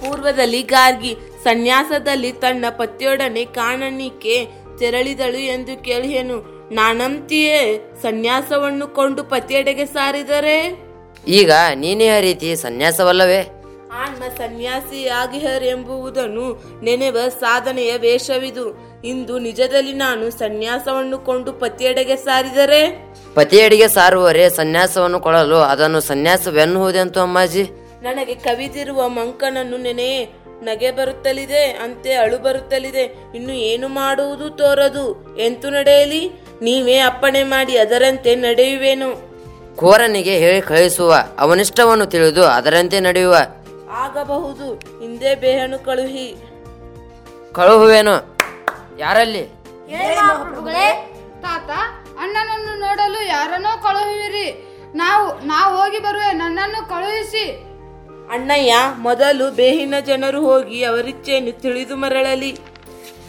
ಪೂರ್ವದಲ್ಲಿ 0.00 0.62
ಗಾರ್ಗಿ 0.62 1.16
ಸನ್ಯಾಸದಲ್ಲಿ 1.44 2.32
ತನ್ನ 2.32 2.64
ಪತಿಯೊಡನೆ 2.70 3.44
ಕಾಣಣಿಕೆ 3.44 4.46
ತೆರಳಿದಳು 4.78 5.38
ಎಂದು 5.38 5.82
ಕೇಳಿಯನು 5.82 6.68
ನಾನಂತಿಯೇ 6.72 7.78
ಸನ್ಯಾಸವನ್ನು 8.02 8.88
ಕೊಂಡು 8.88 9.24
ಪತಿಯೆಡೆಗೆ 9.24 9.86
ಸಾರಿದರೆ? 9.86 10.82
ಈಗ 11.28 11.52
ನೀನೇ 11.74 12.08
ಆ 12.08 12.20
ರೀತಿ 12.20 12.56
ಸನ್ಯಾಸವಲ್ಲವೇ? 12.56 13.61
ಆನ್ಮ 13.94 14.22
ಸನ್ಯಾಸಿಯಾಗಿಹರೆಂಬುದನ್ನು 14.38 16.62
ನೆನೆವ 16.82 17.16
ಸಾಧನೆಯ 17.40 17.96
ವೇಷವಿದು. 17.96 18.92
ಇಂದು 19.04 19.38
ನಿಜದಲ್ಲಿ 19.38 19.92
ನಾನು 19.92 20.30
ಸನ್ಯಾಸವನ್ನು 20.30 21.18
ಕೊಂಡು 21.18 21.52
ಪತಿಯಡೆಗೆ 21.52 22.16
ಸಾರಿದರೆ? 22.16 23.12
ಪತಿಯಡೆಗೆ 23.34 23.88
ಸಾರುವರೆ 23.88 24.50
ಸನ್ಯಾಸವನ್ನು 24.50 25.20
ಕೊಡಲು 25.20 25.56
ಅದನ್ನು 25.56 26.00
ಸನ್ಯಾಸವೆನ್ನುವುದೆಂತು 26.00 27.20
ಅಮ್ಮಾಜಿ? 27.20 27.70
ನನಗೆ 28.02 28.34
ಕವಿದಿರುವ 28.34 29.08
ಮಂಕನನ್ನು 29.08 29.76
ನೆನೆ 29.76 30.28
ನಗೆ 30.62 30.90
ಬರುತ್ತಲಿದೆ 30.90 31.64
ಅಂತೆ 31.64 32.14
ಅಳು 32.14 32.38
ಬರುತ್ತಲಿದೆ. 32.38 33.16
ಇನ್ನು 33.34 33.52
ಏನು 33.52 33.88
ಮಾಡುವುದು 33.88 34.50
ತೋರದು? 34.50 35.34
ಎಂತು 35.38 35.70
ನಡೆಯಲಿ? 35.70 36.30
ನೀವೇ 36.62 36.98
ಅಪ್ಪಣೆ 36.98 37.42
ಮಾಡಿ 37.42 37.76
ಅದರಂತೆ 37.76 38.34
ನಡೆಯುವೇನು. 38.34 39.32
ಕೋರನಿಗೆ 39.76 40.38
ಹೇಳಿ 40.38 40.60
ಕಳಿಸುವ 40.60 41.14
ಅವನಿಷ್ಟವನ್ನು 41.38 42.06
ತಿಳಿದು 42.06 42.44
ಅದರಂತೆ 42.44 43.00
ನಡೆಯುವ. 43.00 43.36
ಆಗಬಹುದು. 43.92 44.74
ಹಿಂದೆ 44.74 45.34
ಬೇಹನು 45.34 45.78
ಕಳುಹಿ. 45.78 46.36
ಕಳುಹುವೇನು. 47.52 48.36
ಯಾರಲ್ಲಿ? 48.98 49.44
ತಾತ 51.42 51.70
ಅಣ್ಣನನ್ನು 52.20 52.78
ನೋಡಲು 52.80 53.26
ಯಾರನ್ನೋ 53.26 53.82
ಕಳುಹಿರಿ 53.82 54.68
ನಾವು 54.94 55.46
ನಾವು 55.46 55.76
ಹೋಗಿ 55.76 55.98
ಬರುವೆ 55.98 56.32
ನನ್ನನ್ನು 56.32 56.88
ಕಳುಹಿಸಿ. 56.88 57.44
ಅಣ್ಣಯ್ಯ 58.32 58.74
ಮೊದಲು 58.98 59.50
ಬೇಹಿನ 59.50 59.94
ಜನರು 60.00 60.40
ಹೋಗಿ 60.40 60.84
ಅವರಿಚ್ಛೆಯನ್ನು 60.84 61.60
ತಿಳಿದು 61.60 61.96
ಮರಳಲಿ. 61.96 62.58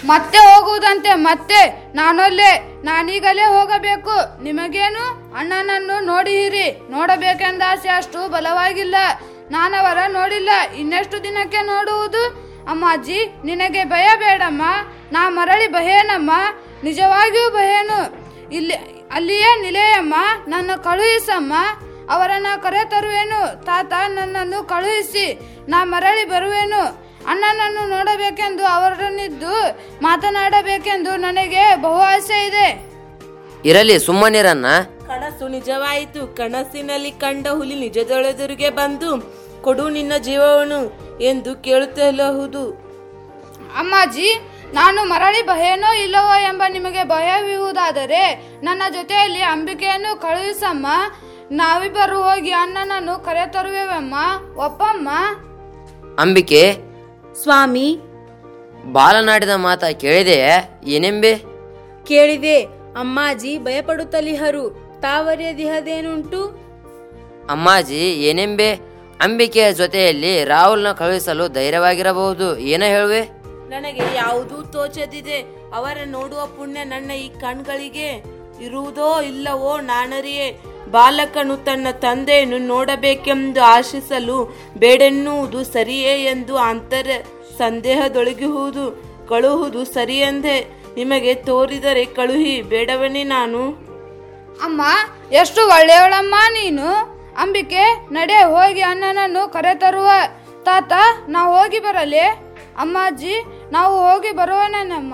ಮತ್ತೆ 0.06 0.38
ಹೋಗುವುದಂತೆ 0.38 1.14
ಮತ್ತೆ 1.16 1.92
ನಾನಲ್ಲೇ 1.96 2.82
ನಾನೀಗಲೇ 2.84 3.42
ಹೋಗಬೇಕು. 3.42 4.44
ನಿಮಗೇನು? 4.44 5.34
ಅಣ್ಣನನ್ನು 5.34 6.06
ನೋಡಿಹಿರಿ 6.06 6.88
ನೋಡಬೇಕೆಂದ 6.90 7.62
ಆಸೆ 7.68 7.90
ಅಷ್ಟು 7.90 8.32
ಬಲವಾಗಿಲ್ಲ. 8.32 8.96
ನಾನವರ 9.52 9.98
ನೋಡಿಲ್ಲ, 10.08 10.50
ಇನ್ನೆಷ್ಟು 10.78 11.24
ದಿನಕ್ಕೆ 11.24 11.62
ನೋಡುವುದು? 11.62 12.24
ಅಮ್ಮಾಜಿ, 12.70 13.34
ನಿನಗೆ 13.46 13.84
ಭಯ 13.84 14.10
ಬೇಡಮ್ಮ. 14.16 14.62
ನಾ 15.12 15.30
ಮರಳಿ 15.30 15.68
ಭಯೇನಮ್ಮ 15.68 16.32
ನಿಜವಾಗಿಯೂ 16.84 17.50
ಭಯೇನು 17.50 18.00
ಇಲ್ಲಿ, 18.56 18.74
ಅಲ್ಲಿಯೇ 19.14 19.62
ನಿಲೆಯಮ್ಮ. 19.62 20.16
ನನ್ನ 20.48 20.72
ಕಳುಹಿಸಮ್ಮ. 20.84 21.54
ಅವರನ್ನ 22.10 22.48
ಕರೆ 22.64 22.86
ತರುವೆನು 22.86 23.66
ತಾತ 23.66 23.94
ನನ್ನನ್ನು 24.08 24.64
ಕಳುಹಿಸಿ, 24.64 25.40
ನಾ 25.68 25.84
ಮರಳಿ 25.84 26.26
ಬರುವೆನು. 26.26 27.04
ಅಣ್ಣನನ್ನು 27.28 27.90
ನೋಡಬೇಕೆಂದು 27.90 28.66
ಅವರನ್ನಿದ್ದು 28.66 29.54
ಮಾತನಾಡಬೇಕೆಂದು 30.02 31.16
ನನಗೆ 31.16 31.76
ಬಹು 31.76 32.00
ಆಸೆ 32.00 32.48
ಇದೆ 32.48 32.68
ಇರಲಿ 33.66 34.00
ಸುಮ್ಮನಿರನ್ನ 34.00 34.66
ಕನಸು 35.08 35.48
ನಿಜವಾಯಿತು. 35.48 36.36
ಕನಸಿನಲ್ಲಿ 36.36 37.12
ಕಂಡ 37.12 37.48
ಹುಲಿ 37.48 37.80
ನಿಜದೊಳೆದುರಿಗೆ 37.80 38.70
ಬಂದು 38.70 39.34
ಕೊಡು 39.62 39.90
ನಿನ್ನ 39.90 40.12
ಜೀವವನು 40.18 40.80
ಎಂದು 41.22 41.64
ಕೇಳುತ್ತಲಹುದು. 41.64 42.72
ಅಮ್ಮಾಜಿ 43.78 44.42
ನಾನು 44.74 45.06
ಮರಳಿ 45.06 45.46
ಭಯನೋ 45.46 45.94
ಇಲ್ಲವೋ 45.94 46.36
ಎಂಬ 46.36 46.64
ನಿಮಗೆ 46.70 47.04
ಭಯವಿರುವುದಾದರೆ 47.04 48.52
ನನ್ನ 48.64 48.82
ಜೊತೆಯಲ್ಲಿ 48.94 49.42
ಅಂಬಿಕೆಯನ್ನು 49.42 50.22
ಕಳುಹಿಸಮ್ಮ. 50.22 50.88
ನಾವಿಬ್ಬರು 51.52 52.24
ಹೋಗಿ 52.24 52.52
ಅಣ್ಣನನ್ನು 52.52 53.26
ಕರೆತರುವೆವಮ್ಮ. 53.26 54.16
ಒಪ್ಪಮ್ಮ? 54.58 55.10
ಅಂಬಿಕೆ 56.20 56.76
ಸ್ವಾಮಿ. 57.44 58.00
ಬಾಲನಾಡಿದ 58.92 59.50
ಮಾತ 59.56 59.84
ಕೇಳಿದೆ 59.84 60.70
ಏನೆಂಬೆ? 60.86 61.36
ಕೇಳಿದೆ. 62.06 62.62
ಅಮ್ಮಾಜಿ 63.00 63.58
ಭಯಪಡುತ್ತಲಿಹರು. 63.58 64.83
ತಾವರಿಯದಿಹದೇನುಂಟು 65.04 66.42
ಅಮ್ಮಾಜಿ 67.50 67.96
ಏನೆಂಬೆ? 67.96 68.70
ಅಂಬಿಕೆಯ 69.20 69.74
ಜೊತೆಯಲ್ಲಿ 69.74 70.44
ರಾಹುಲ್ನ 70.44 70.92
ಕಳುಹಿಸಲು 70.92 71.48
ಧೈರ್ಯವಾಗಿರಬಹುದು 71.48 72.58
ಏನ 72.58 72.84
ಹೇಳುವೆ? 72.84 73.22
ನನಗೆ 73.70 74.16
ಯಾವುದೂ 74.16 74.64
ತೋಚದಿದೆ. 74.72 75.40
ಅವರ 75.74 75.98
ನೋಡುವ 76.06 76.42
ಪುಣ್ಯ 76.46 76.84
ನನ್ನ 76.84 77.12
ಈ 77.12 77.30
ಕಣ್ಗಳಿಗೆ. 77.30 78.10
ಇರುವುದೋ 78.62 79.22
ಇಲ್ಲವೋ 79.22 79.78
ನಾನರಿಯೇ 79.82 80.48
ಬಾಲಕನು 80.92 81.58
ತನ್ನ 81.58 81.88
ತಂದೆಯನ್ನು 81.92 82.58
ನೋಡಬೇಕೆಂದು 82.58 83.62
ಆಶಿಸಲು 83.62 84.38
ಬೇಡೆನ್ನುವುದು 84.78 85.64
ಸರಿಯೇ 85.64 86.14
ಎಂದು 86.24 86.58
ಅಂತರ 86.58 87.08
ಸಂದೇಹದೊಳಗುವುದು 87.58 88.86
ಕಳುಹುದು 89.30 89.84
ಸರಿಯೆಂದೇ 89.86 90.58
ನಿಮಗೆ 90.96 91.34
ತೋರಿದರೆ 91.34 92.06
ಕಳುಹಿ 92.06 92.62
ಬೇಡವನೇ 92.62 93.24
ನಾನು? 93.24 93.62
ಅಮ್ಮ, 94.62 94.82
ಎಷ್ಟು 95.32 95.68
ಒಳ್ಳೆಯವಳಮ್ಮ 95.68 96.36
ನೀನು? 96.50 97.14
ಅಂಬಿಕೆ, 97.38 98.08
ನಡೆ 98.12 98.44
ಹೋಗಿ 98.44 98.82
ಅಣ್ಣನನ್ನು 98.82 99.54
ಕರೆತರುವ 99.54 100.10
ತಾತ, 100.64 100.92
ನಾವು 101.30 101.58
ಹೋಗಿ 101.58 101.80
ಬರಲಿ? 101.80 102.20
ಅಮ್ಮಾಜಿ, 102.78 103.44
ನಾವು 103.72 104.12
ಹೋಗಿ 104.12 104.32
ಬರುವಣ್ಣನಮ್ಮ 104.32 105.14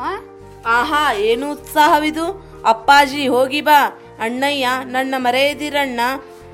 ಆಹಾ, 0.65 1.13
ಏನು 1.13 1.51
ಉತ್ಸಾಹವಿದು? 1.51 2.49
ಅಪ್ಪಾಜಿ, 2.65 3.27
ಹೋಗಿ 3.27 3.61
ಬಾ. 3.61 4.01
ಅಣ್ಣಯ್ಯ, 4.21 4.67
ನನ್ನ 4.85 5.15
ಮರೆಯದಿರಣ್ಣ. 5.17 5.99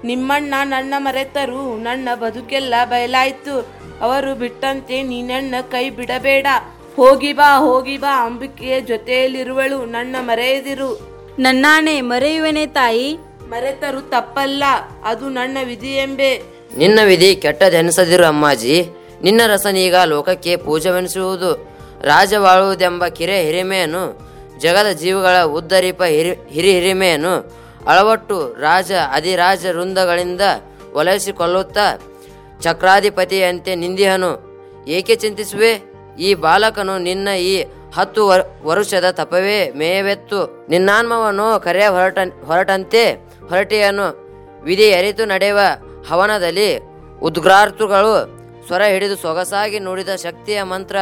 ನಿಮ್ಮಣ್ಣ 0.03 0.53
ನನ್ನ 0.63 0.93
ಮರೆತರು. 0.97 1.77
ನನ್ನ 1.77 2.09
ಬದುಕೆಲ್ಲ 2.15 2.73
ಬಯಲಾಯ್ತು. 2.85 3.75
ಅವರು 4.01 4.35
ಬಿಟ್ಟಂತೆ 4.35 5.03
ನೀನಣ್ಣ 5.03 5.55
ಕೈ 5.61 5.89
ಬಿಡಬೇಡ. 5.89 6.47
ಹೋಗಿ 6.95 7.33
ಬಾ 7.33 7.57
ಹೋಗಿ 7.57 7.97
ಬಾ. 7.97 8.25
ಅಂಬಿಕೆಯ 8.25 8.81
ಜೊತೆಯಲ್ಲಿರುವಳು. 8.81 9.85
ನನ್ನ 9.85 10.15
ಮರೆಯದಿರು. 10.19 11.14
ನನ್ನಾಣೆ 11.39 12.01
ಮರೆಯುವೆನೆ 12.01 12.65
ತಾಯಿ. 12.65 13.17
ಮರೆತರು 13.49 14.01
ತಪ್ಪಲ್ಲ 14.01 14.63
ಅದು 15.03 15.29
ನನ್ನ 15.29 15.57
ವಿಧಿ 15.65 15.95
ಎಂಬೆ. 15.95 16.43
ನಿನ್ನ 16.77 16.99
ವಿಧಿ 17.05 17.35
ಕೆಟ್ಟದೆನಿಸದಿರು 17.35 18.25
ಅಮ್ಮಾಜಿ. 18.25 18.85
ನಿನ್ನ 19.23 19.41
ರಸನೀಗ 19.47 19.95
ಲೋಕಕ್ಕೆ 20.05 20.55
ಪೂಜವೆನಿಸುವುದು. 20.55 21.75
ರಾಜವಾಳುವುದೆಂಬ 22.03 23.07
ಕಿರೆ 23.07 23.43
ಹಿರಿಮೆಯನ್ನು 23.43 24.19
ಜಗದ 24.59 24.91
ಜೀವಗಳ 24.91 25.43
ಉದ್ದರಿಪ 25.43 26.03
ಹಿರಿ 26.03 26.47
ಹಿರಿ 26.49 26.71
ಹಿರಿಮೆಯನ್ನು 26.71 27.65
ಅಳವಟ್ಟು 27.87 28.53
ರಾಜ 28.53 28.91
ಅಧಿರಾಜ 29.13 29.65
ವೃಂದಗಳಿಂದ 29.65 30.41
ಒಲೈಸಿಕೊಳ್ಳುತ್ತಾ 30.93 32.01
ಚಕ್ರಾಧಿಪತಿಯಂತೆ 32.61 33.75
ನಿಂದಿಹನು. 33.75 34.55
ಏಕೆ 34.87 35.15
ಚಿಂತಿಸುವೆ? 35.15 35.94
ಈ 36.19 36.33
ಬಾಲಕನು 36.33 36.97
ನಿನ್ನ 36.97 37.27
ಈ 37.27 37.65
ಹತ್ತು 37.95 38.27
ವರ್- 38.27 38.67
ವರುಷದ 38.67 39.11
ತಪವೇ 39.11 39.71
ಮೇವೆತ್ತು. 39.71 40.65
ನಿನ್ನಾನ್ಮವನ್ನು 40.69 41.59
ಕರೆಯ 41.59 41.87
ಹೊರಟ, 41.87 42.17
ಹೊರಟಂತೆ. 42.45 43.11
ಹೊರಟಿಯನು 43.49 44.25
ವಿಧಿ 44.63 44.93
ಅರಿತು 44.93 45.25
ನಡೆಯುವ 45.25 45.59
ಹವನದಲ್ಲಿ 46.09 46.77
ಉದ್ಗಾರ್ತುಗಳು 47.21 48.35
ಸ್ವರ 48.67 48.81
ಹಿಡಿದು 48.83 49.15
ಸೊಗಸಾಗಿ 49.15 49.79
ನುಡಿದ 49.79 50.09
ಶಕ್ತಿಯ 50.15 50.63
ಮಂತ್ರ 50.63 50.95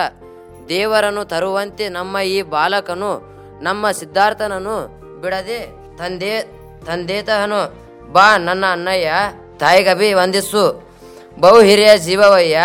ದೇವರನ್ನು 0.69 1.25
ತರುವಂತೆ 1.25 1.89
ನಮ್ಮ 1.89 2.19
ಈ 2.19 2.41
ಬಾಲಕನು 2.41 3.33
ನಮ್ಮ 3.61 3.91
ಸಿದ್ಧಾರ್ಥನನ್ನು 3.91 5.03
ಬಿಡದೆ 5.21 5.59
ತಂದೆ, 5.97 6.41
ತಂದೇತಹನು. 6.85 7.83
ಬಾ 8.11 8.37
ನನ್ನ 8.37 8.65
ಅಣ್ಣಯ್ಯ, 8.71 9.11
ತಾಯಿಗಭಿ 9.59 10.13
ವಂದಿಸು. 10.13 10.91
ಬಹು 11.39 11.61
ಹಿರಿಯ 11.61 11.97
ಜೀವವಯ್ಯ, 11.97 12.59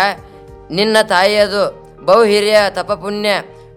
ನಿನ್ನ 0.71 0.97
ತಾಯಿಯದು 1.03 1.88
ಬಹು 2.05 2.23
ಹಿರಿಯ 2.23 2.57
ತಪಪುಣ್ಯ, 2.69 3.29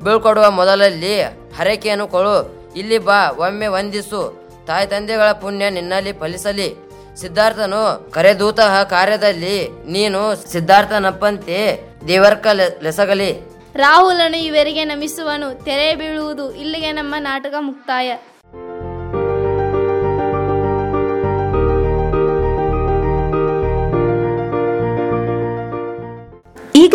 ಬೀಳ್ಕೊಡುವ 0.02 0.50
ಮೊದಲಲ್ಲಿ 0.50 1.22
ಹರಕೆಯನ್ನು 1.56 2.06
ಕೊಳು 2.06 2.36
ಇಲ್ಲಿ 2.76 2.98
ಬಾ, 2.98 3.30
ಒಮ್ಮೆ 3.30 3.66
ವಂದಿಸು. 3.66 4.42
ತಾಯಿ 4.66 4.86
ತಂದೆಗಳ 4.86 5.32
ಪುಣ್ಯ 5.32 5.70
ನಿನ್ನಲ್ಲಿ 5.70 6.12
ಫಲಿಸಲಿ. 6.12 6.74
ಸಿದ್ಧಾರ್ಥನು 7.16 8.10
ಕರೆದೂತಃ 8.10 8.82
ಕಾರ್ಯದಲ್ಲಿ 8.84 9.68
ನೀನು 9.86 10.52
ಸಿದ್ಧಾರ್ಥನಪ್ಪಂತೆ 10.52 11.80
ದೇವರ್ಕ 12.08 12.46
ಲೆಸಗಲಿ. 12.82 13.52
ರಾಹುಲನು 13.74 14.36
ಇವರಿಗೆ 14.36 14.84
ನಮಿಸುವನು. 14.84 15.64
ತೆರೆ 15.64 15.94
ಬೀಳುವುದು 15.94 16.54
ಇಲ್ಲಿಗೆ 16.54 16.92
ನಮ್ಮ 16.92 17.14
ನಾಟಕ 17.18 17.54
ಮುಕ್ತಾಯ. 17.60 18.18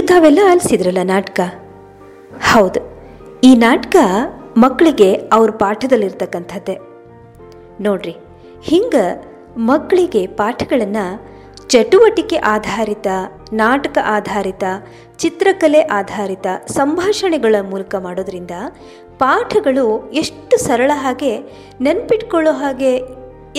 ತಾವೆಲ್ಲ 0.10 0.40
ಆಲಿಸಿದ್ರಲ್ಲ 0.50 1.02
ನಾಟಕ? 1.12 1.40
ಹೌದು, 2.50 2.80
ಈ 3.44 3.50
ನಾಟಕ 3.64 3.96
ಮಕ್ಕಳಿಗೆ 4.64 5.08
ಅವ್ರ 5.36 5.50
ಪಾಠದಲ್ಲಿರ್ತಕ್ಕಂಥದ್ದೇ. 5.62 6.76
ನೋಡ್ರಿ, 7.86 8.14
ಹಿಂಗೆ 8.70 9.06
ಮಕ್ಕಳಿಗೆ 9.72 10.22
ಪಾಠಗಳನ್ನು 10.40 11.06
ಚಟುವಟಿಕೆ 11.74 12.38
ಆಧಾರಿತ, 12.54 13.08
ನಾಟಕ 13.64 13.98
ಆಧಾರಿತ, 14.18 14.64
ಚಿತ್ರಕಲೆ 15.24 15.82
ಆಧಾರಿತ, 16.00 16.48
ಸಂಭಾಷಣೆಗಳ 16.78 17.56
ಮೂಲಕ 17.72 17.96
ಮಾಡೋದ್ರಿಂದ 18.08 18.56
ಪಾಠಗಳು 19.24 19.86
ಎಷ್ಟು 20.22 20.58
ಸರಳ 20.66 20.92
ಹಾಗೆ 21.04 21.34
ನೆನ್ಪಿಟ್ಕೊಳ್ಳೋ 21.86 22.56
ಹಾಗೆ 22.64 22.94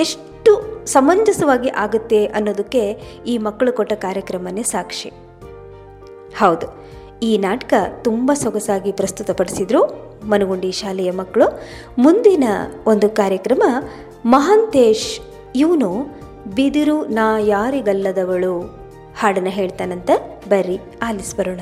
ಎಷ್ಟು 0.04 0.52
ಸಮಂಜಸವಾಗಿ 0.94 1.70
ಆಗುತ್ತೆ 1.84 2.20
ಅನ್ನೋದಕ್ಕೆ 2.38 2.84
ಈ 3.26 3.36
ಮಕ್ಕಳು 3.46 3.72
ಕೊಟ್ಟ 3.78 3.94
ಕಾರ್ಯಕ್ರಮನೇ 4.04 4.64
ಸಾಕ್ಷಿ. 4.74 5.10
ಹೌದು. 6.36 6.88
ಈ 7.22 7.38
ನಾಟಕ 7.38 7.74
ತುಂಬ 8.02 8.32
ಸೊಗಸಾಗಿ 8.34 8.92
ಪ್ರಸ್ತುತಪಡಿಸಿದ್ರು 8.92 10.08
ಮನುಗುಂಡಿ 10.24 10.72
ಶಾಲೆಯ 10.72 11.10
ಮಕ್ಕಳು. 11.10 11.60
ಮುಂದಿನ 11.98 12.44
ಒಂದು 12.86 13.08
ಕಾರ್ಯಕ್ರಮ, 13.08 13.62
ಮಹಾಂತೇಶ್ 14.26 15.20
ಇವನು 15.56 16.06
ಬಿದಿರು 16.54 17.06
ನಾ 17.06 17.38
ಯಾರಿಗಲ್ಲದವಳು 17.38 18.60
ಹಾಡನ್ನು 19.18 19.50
ಹೇಳ್ತಾನಂತ 19.50 20.10
ಬರ್ರಿ 20.48 20.78
ಆಲಿಸ್ 21.02 21.36
ಬರೋಣ 21.36 21.60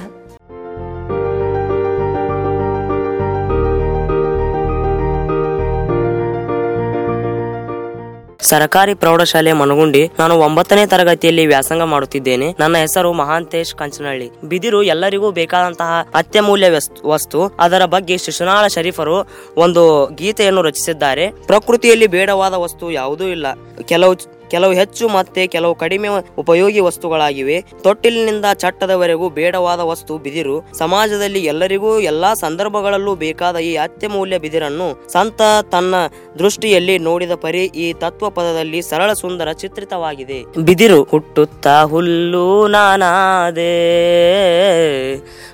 ಸರಕಾರಿ 8.49 8.95
ಪ್ರೌಢಶಾಲೆ 8.95 9.53
ಮನಗುಂಡಿ 9.53 10.11
ನಾನು 10.19 10.35
ಒಂಬತ್ತನೇ 10.35 10.87
ತರಗತಿಯಲ್ಲಿ 10.87 11.47
ವ್ಯಾಸಂಗ 11.47 11.83
ಮಾಡುತ್ತಿದ್ದೇನೆ. 11.83 12.55
ನನ್ನ 12.61 12.77
ಹೆಸರು 12.77 13.13
ಮಹಾಂತೇಶ್ 13.13 13.75
ಕಂಚನಹಳ್ಳಿ. 13.75 14.31
ಬಿದಿರು 14.45 14.83
ಎಲ್ಲರಿಗೂ 14.83 15.31
ಬೇಕಾದಂತಹ 15.31 16.09
ಅತ್ಯಮೂಲ್ಯ 16.15 16.67
ವಸ್ತು- 17.07 17.53
ಅದರ 17.61 17.85
ಬಗ್ಗೆ 17.85 18.19
ಶಿಶುನಾಳ 18.19 18.67
ಶರೀಫರು 18.67 19.29
ಒಂದು 19.57 20.15
ಗೀತೆಯನ್ನು 20.15 20.63
ರಚಿಸಿದ್ದಾರೆ. 20.63 21.29
ಪ್ರಕೃತಿಯಲ್ಲಿ 21.29 22.07
ಬೇಡವಾದ 22.07 22.55
ವಸ್ತು 22.55 22.91
ಯಾವುದೂ 22.91 23.25
ಇಲ್ಲ. 23.25 23.47
ಕೆಲವು 23.85 24.36
ಕೆಲವು 24.51 24.73
ಹೆಚ್ಚು 24.73 25.09
ಮತ್ತೆ 25.09 25.47
ಕೆಲವು 25.47 25.75
ಕಡಿಮೆ 25.75 26.09
ಉಪಯೋಗಿ 26.39 26.81
ವಸ್ತುಗಳಾಗಿವೆ. 26.81 27.57
ತೊಟ್ಟಿಲಿನಿಂದ 27.83 28.45
ಚಟ್ಟದವರೆಗೂ 28.55 29.29
ಬೇಡವಾದ 29.31 29.81
ವಸ್ತು 29.81 30.19
ಬಿದಿರು. 30.19 30.57
ಸಮಾಜದಲ್ಲಿ 30.79 31.41
ಎಲ್ಲರಿಗೂ 31.45 31.93
ಎಲ್ಲಾ 32.01 32.35
ಸಂದರ್ಭಗಳಲ್ಲೂ 32.35 33.15
ಬೇಕಾದ 33.15 33.57
ಈ 33.57 33.73
ಅತ್ಯಮೂಲ್ಯ 33.77 34.39
ಬಿದಿರನ್ನು 34.39 34.89
ಸಂತ 35.13 35.43
ತನ್ನ 35.73 35.95
ದೃಷ್ಟಿಯಲ್ಲಿ 36.39 36.99
ನೋಡಿದ 36.99 37.35
ಪರಿ 37.35 37.65
ಈ 37.65 37.93
ತತ್ವ 37.93 38.31
ಪದದಲ್ಲಿ 38.31 38.83
ಸರಳ 38.83 39.13
ಸುಂದರ 39.13 39.53
ಚಿತ್ರಿತವಾಗಿದೆ. 39.53 40.39
ಬಿದಿರು 40.65 41.03
ಹುಟ್ಟುತ್ತ 41.03 41.67
ಹುಲ್ಲು 41.85 42.69
ನಾನಾದೆ, 42.69 43.75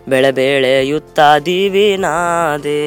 ಬೆಳೆ 0.09 0.31
ಬೆಳೆಯುತ್ತ 0.33 1.21
ದಿವಿನಾದೆ. 1.47 2.81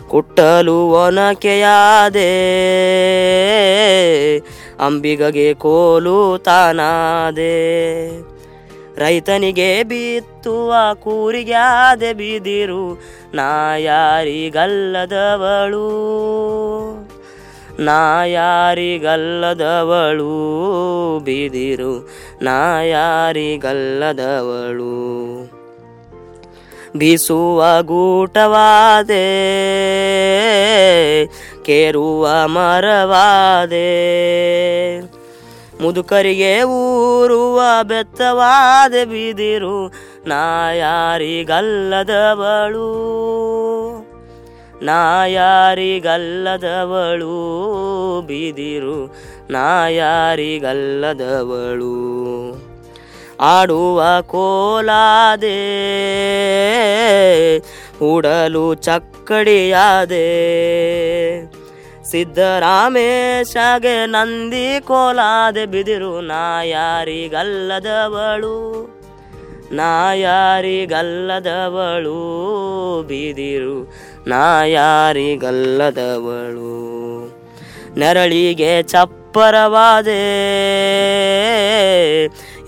ಕುಟ್ಟಲು 0.08 0.78
ಒನಕೆಯಾದೆ, 0.90 2.32
ಅಂಬಿಗಗೆ 4.86 5.54
ಕೋಲು 5.54 6.38
ತಾನಾದೆ. 6.38 7.60
ರೈತನಿಗೆ 8.96 9.82
ಬಿತ್ತುವ 9.82 10.74
ಕೂರಿಗ್ಯಾದೆ 10.94 12.12
ಬಿದಿರು 12.12 13.00
ನಾ 13.34 13.76
ಯಾರಿಗಲ್ಲದವಳು? 13.76 14.90
ನಾ 17.78 18.24
ಯಾರಿಗಲ್ಲದವಳು? 18.24 19.10
ಬಿದಿರು, 21.18 22.08
ನಾ 22.42 22.82
ಯಾರಿಗಲ್ಲದವಳು? 22.82 24.00
ಬೀಸುವ 26.96 27.82
ಗೂಟವಾದೆ, 27.82 29.26
ಕೇರುವ 31.62 32.28
ಮರವಾದೆ, 32.46 33.90
ಮುದುಕರಿಗೆ 35.82 36.62
ಊರುವ 36.62 37.62
ಬೆತ್ತವಾದೆ 37.82 39.04
ಬಿದಿರು 39.04 40.09
ನಾ 40.26 40.72
ಯಾರಿಗಲ್ಲದವಳು? 40.72 43.10
ನಾ 44.82 45.26
ಯಾರಿಗಲ್ಲದವಳು? 45.26 48.20
ಬಿದಿರು 48.20 49.14
ನಾ 49.50 49.88
ಯಾರಿಗಲ್ಲದವಳು? 49.88 52.20
ಆಡುವ 53.40 54.22
ಕೋಲಾದೆ, 54.22 55.58
ಉಡಲು 58.04 58.74
ಚಕ್ಕಡಿಯಾದೆ. 58.74 60.50
ಸಿದ್ದರಾಮೇಶಗೆ 62.04 64.06
ನಂದಿ 64.06 64.80
ಕೋಲಾದೆ, 64.80 65.66
ಬಿದಿರು 65.66 66.20
ನಾ 66.20 66.62
ಯಾರಿಗಲ್ಲದವಳು? 66.62 68.99
ನಾ 69.72 70.14
ಯಾರಿಗಲ್ಲದವಳು 70.14 71.02
ಬಿದಿರು 73.02 73.94
ನಾ 74.26 74.64
ಯಾರಿಗಲ್ಲದವಳು. 74.64 75.60
ನೆರಳಿಗೆ 77.98 78.82
ಚಪ್ಪರವಾದೆ 78.82 80.20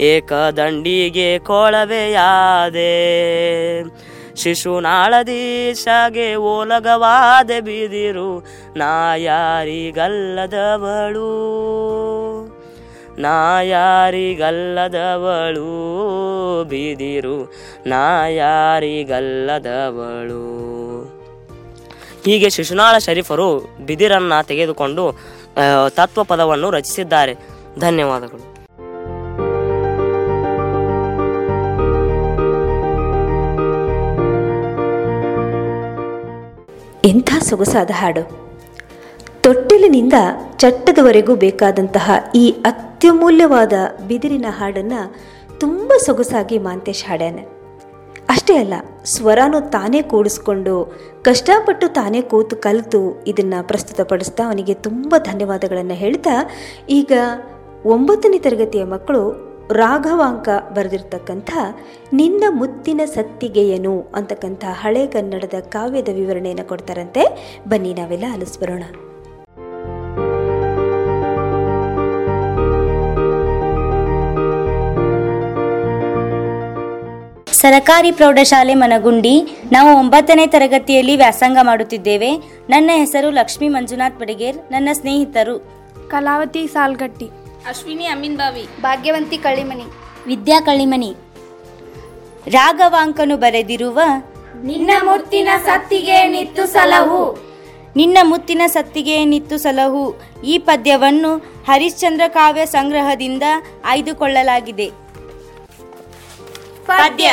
ಏಕದಂಡಿಗೆ 0.01 1.39
ಕೊಳವೆಯಾದೆ. 1.39 2.83
ಶಿಶುನಾಳದೀಶಗೆ 4.37 6.35
ಓಲಗವಾದೆ 6.35 7.61
ಬಿದಿರು 7.61 8.47
ನಾ 8.77 9.17
ಯಾರಿಗಲ್ಲದವಳು. 9.17 10.03
ನಾ 13.19 13.63
ಯಾರಿಗಲ್ಲದವಳು 13.63 14.65
ಬಿದಿರು, 16.65 17.53
ನಾಯಾರಿಗಲ್ಲದವಳು. 17.87 19.13
ಹೀಗೆ 22.25 22.51
ಶಿಶುನಾಳ 22.51 22.99
ಶರೀಫರು 22.99 23.77
ಬಿದಿರನ್ನ 23.87 24.33
ತೆಗೆದುಕೊಂಡು 24.43 25.19
ತತ್ವ 25.89 26.25
ಪದವನ್ನು 26.25 26.71
ರಚಿಸಿದ್ದಾರೆ. 26.71 27.35
ಧನ್ಯವಾದಗಳು. 27.79 28.53
ಇಂಥ 37.05 37.35
ಸೊಗಸಾದ 37.43 37.91
ಹಾಡು. 37.95 38.42
ತೊಟ್ಟಿಲಿನಿಂದ 39.45 40.17
ಚಟ್ಟದವರೆಗೂ 40.63 41.35
ಬೇಕಾದಂತಹ 41.35 42.11
ಈ 42.35 42.43
ಅತ್ಯಮೂಲ್ಯವಾದ 42.71 43.73
ಬಿದಿರಿನ 44.09 44.49
ಹಾಡನ್ನು 44.59 45.01
ತುಂಬ 45.63 45.93
ಸೊಗಸಾಗಿ 46.05 46.59
ಮಾಂತೇಶ್ 46.59 47.03
ಹಾಡ್ಯಾನ. 47.09 47.41
ಅಷ್ಟೇ 48.35 48.55
ಅಲ್ಲ, 48.57 48.75
ಸ್ವರಾನು 49.15 49.59
ತಾನೇ 49.75 50.01
ಕೂಡಿಸ್ಕೊಂಡು, 50.03 50.77
ಕಷ್ಟಪಟ್ಟು 51.23 51.89
ತಾನೇ 51.99 52.21
ಕೂತು 52.33 52.57
ಕಲಿತು 52.57 53.03
ಇದನ್ನು 53.27 53.67
ಪ್ರಸ್ತುತಪಡಿಸ್ತಾ 53.67 54.43
ಅವನಿಗೆ 54.45 54.75
ತುಂಬ 54.75 55.15
ಧನ್ಯವಾದಗಳನ್ನು 55.31 55.95
ಹೇಳ್ತಾ, 55.95 56.35
ಈಗ 56.89 57.13
ಒಂಬತ್ತನೇ 57.95 58.39
ತರಗತಿಯ 58.39 58.85
ಮಕ್ಕಳು 58.95 59.23
ರಾಘವಾಂಕ 59.81 60.49
ಬರೆದಿರ್ತಕ್ಕಂಥ 60.77 61.51
ನಿನ್ನ 62.13 62.45
ಮುತ್ತಿನ 62.61 63.01
ಸತ್ತಿಗೆಯನು 63.15 63.95
ಅಂತಕ್ಕಂಥ 64.15 64.65
ಹಳೆ 64.83 65.07
ಕನ್ನಡದ 65.07 65.59
ಕಾವ್ಯದ 65.69 66.11
ವಿವರಣೆಯನ್ನು 66.13 66.67
ಕೊಡ್ತಾರಂತೆ. 66.69 67.25
ಬನ್ನಿ 67.69 67.93
ನಾವೆಲ್ಲ 67.95 68.29
ಆಲಿಸ್ಬರೋಣ 68.35 68.85
ಸರಕಾರಿ 77.63 78.13
ಪ್ರೌಢಶಾಲೆ 78.13 78.75
ಮನಗುಂಡಿ. 78.75 79.43
ನಾವು 79.73 79.99
ಒಂಬತ್ತನೇ 79.99 80.47
ತರಗತಿಯಲ್ಲಿ 80.47 81.17
ವ್ಯಾಸಂಗ 81.17 81.59
ಮಾಡುತ್ತಿದ್ದೇವೆ. 81.63 82.37
ನನ್ನ 82.71 82.91
ಹೆಸರು 82.95 83.31
ಲಕ್ಷ್ಮಿ 83.31 83.69
ಮಂಜುನಾಥ್ 83.69 84.19
ಬಡಿಗೇರ್. 84.19 84.57
ನನ್ನ 84.71 84.89
ಸ್ನೇಹಿತರು. 84.93 85.59
ಕಲಾವತಿ 86.09 86.67
ಸಾಲ್ಗಟ್ಟಿ. 86.67 87.29
ಅಶ್ವಿನಿ 87.69 88.05
ಅಮ್ಮಿನ್ 88.05 88.37
ಬಾವಿ. 88.37 88.69
ಭಾಗ್ಯವಂತಿ 88.81 89.39
ಕಳಿಮನಿ. 89.39 89.85
ವಿದ್ಯಾ 90.27 90.61
ಕಳಿಮನಿ. 90.61 91.15
ರಾಘವಾಂಕನು 92.47 93.37
ಬರೆದಿರುವ 93.37 94.01
ನಿನ್ನ 94.65 94.91
ಮುತ್ತಿನ 95.03 95.49
ಸತ್ತಿಗೆ 95.65 96.29
ನಿತ್ತು 96.29 96.67
ಸಲಹು. 96.67 97.39
ನಿನ್ನ 97.97 98.19
ಮುತ್ತಿನ 98.23 98.63
ಸತ್ತಿಗೆ 98.67 99.25
ನಿತ್ತು 99.25 99.59
ಸಲಹು. 99.59 100.21
ಈ 100.45 100.59
ಪದ್ಯವನ್ನು 100.59 101.37
ಹರಿಶ್ಚಂದ್ರ 101.69 102.29
ಕಾವ್ಯ 102.29 102.67
ಸಂಗ್ರಹದಿಂದ 102.67 103.43
ಆಯ್ದುಕೊಳ್ಳಲಾಗಿದೆ. 103.85 104.91
ಪದ್ಯ. 106.87 107.31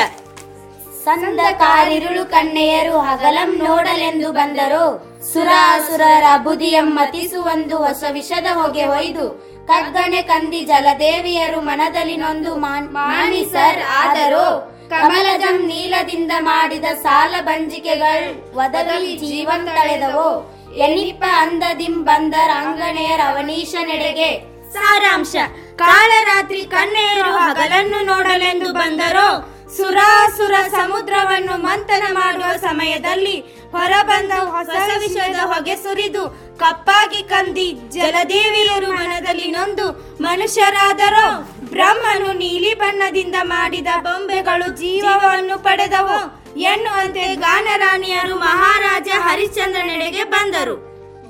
ಸಂದ 1.05 1.39
ಕಾರಿರುಳು 1.57 2.25
ಕಣ್ಣೆಯರು 2.25 2.97
ಹಗಲಂ 2.99 3.57
ನೋಡಲೆಂದು 3.63 4.31
ಬಂದರು. 4.31 4.85
ಸುರಾಸುರರ 5.33 6.23
ಬುದಿಯಂ 6.43 6.87
ಮತಿಸುವಂದು 6.95 7.77
ಹೊಸ 7.77 8.03
ವಿಷದ 8.11 8.45
ಹೊಗೆ 8.53 8.85
ಒಯ್ದು. 8.85 9.25
ಕಗ್ಗಣೆ 9.67 10.21
ಕಂದಿ 10.21 10.61
ಜಲದೇವಿಯರು 10.61 11.61
ಮನದಲ್ಲಿ 11.61 12.17
ನೊಂದು 12.17 12.55
ಮಾಣಿ 12.55 12.87
ಮಾಣಿಸರ್ 12.87 13.81
ಆದರೂ. 13.89 14.47
ಕಮಲಜಂ 14.89 15.67
ನೀಲದಿಂದ 15.67 16.31
ಮಾಡಿದ 16.39 16.85
ಸಾಲ 16.85 17.35
ಬಂಜಿಕೆಗಳು 17.41 18.57
ಒದಗಲಿ 18.57 19.17
ಜೀವನ್ 19.17 19.67
ತಳೆದವು. 19.67 20.29
ಎನಿಪ್ಪ 20.75 21.23
ಅಂದದಿಂ 21.37 22.03
ಬಂದರ್ 22.03 22.51
ಅಂಗಣೆಯರ್ 22.51 23.21
ಅವನೀಶ 23.21 23.75
ನೆಡೆಗೆ. 23.87 24.31
ಸಾರಾಂಶ, 24.73 25.35
ಕಾಳರಾತ್ರಿ 25.75 26.63
ಕಣ್ಣೆಯರು 26.63 27.31
ಹಗಲನ್ನು 27.31 28.05
ನೋಡಲೆಂದು 28.05 28.73
ಬಂದರೋ. 28.73 29.58
ಸುರಾಸುರ 29.77 30.53
ಸಮುದ್ರವನ್ನು 30.71 31.57
ಮಂಥನ 31.57 32.03
ಮಾಡುವ 32.11 32.57
ಸಮಯದಲ್ಲಿ 32.57 33.39
ಹೊರಬಂದ 33.71 34.31
ಹೊಸ 34.31 34.69
ವಿಷಯದ 34.97 35.39
ಹೊಗೆ 35.43 35.75
ಸುರಿದು 35.75 36.23
ಕಪ್ಪಾಗಿ 36.57 37.23
ಕಂದಿ 37.23 37.71
ಜಲದೇವಿಯರು 37.71 38.91
ಮನದಲ್ಲಿ 38.91 39.51
ನೊಂದು 39.51 40.17
ಮನುಷ್ಯರಾದರೋ 40.21 41.27
ಬ್ರಹ್ಮನು 41.69 42.33
ನೀಲಿ 42.33 42.73
ಬಣ್ಣದಿಂದ 42.73 43.35
ಮಾಡಿದ 43.43 43.87
ಬೊಂಬೆಗಳು 43.99 44.67
ಜೀವವನ್ನು 44.77 45.63
ಪಡೆದವು. 45.63 46.19
ಎನ್ನುವಂತೆ 46.59 47.35
ಗಾನರಾಣಿಯರು 47.35 48.35
ಮಹಾರಾಜ 48.35 49.07
ಹರಿಶ್ಚಂದ್ರನೆಡೆಗೆ 49.15 50.23
ಬಂದರು. 50.23 50.75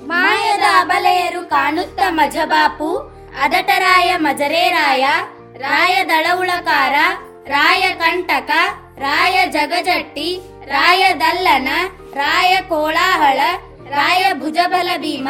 ಮಾಯದ 0.06 0.62
ಅಬಲೆಯರು 0.80 1.48
ಕಾಣುತ್ತ 1.48 2.00
ಮಜಬಾಪು, 2.08 2.90
ಅದಟರಾಯ 3.42 4.16
ಮಜರೇರಾಯ 4.16 5.06
ರಾಯ 5.58 6.04
ದಳವುಳಕಾರ 6.04 6.94
ರಾಯ 7.46 7.94
ಕಂಟಕ 7.94 8.50
ರಾಯ 8.98 9.46
ಜಗಜಟ್ಟಿ 9.46 10.40
ರಾಯ 10.64 11.14
ದಲ್ಲನ 11.14 11.68
ರಾಯ 12.14 12.60
ಕೋಳಾಹಳ 12.60 13.40
ರಾಯ 13.90 14.32
ಭುಜಬಲ 14.32 14.88
ಭೀಮ 14.98 15.28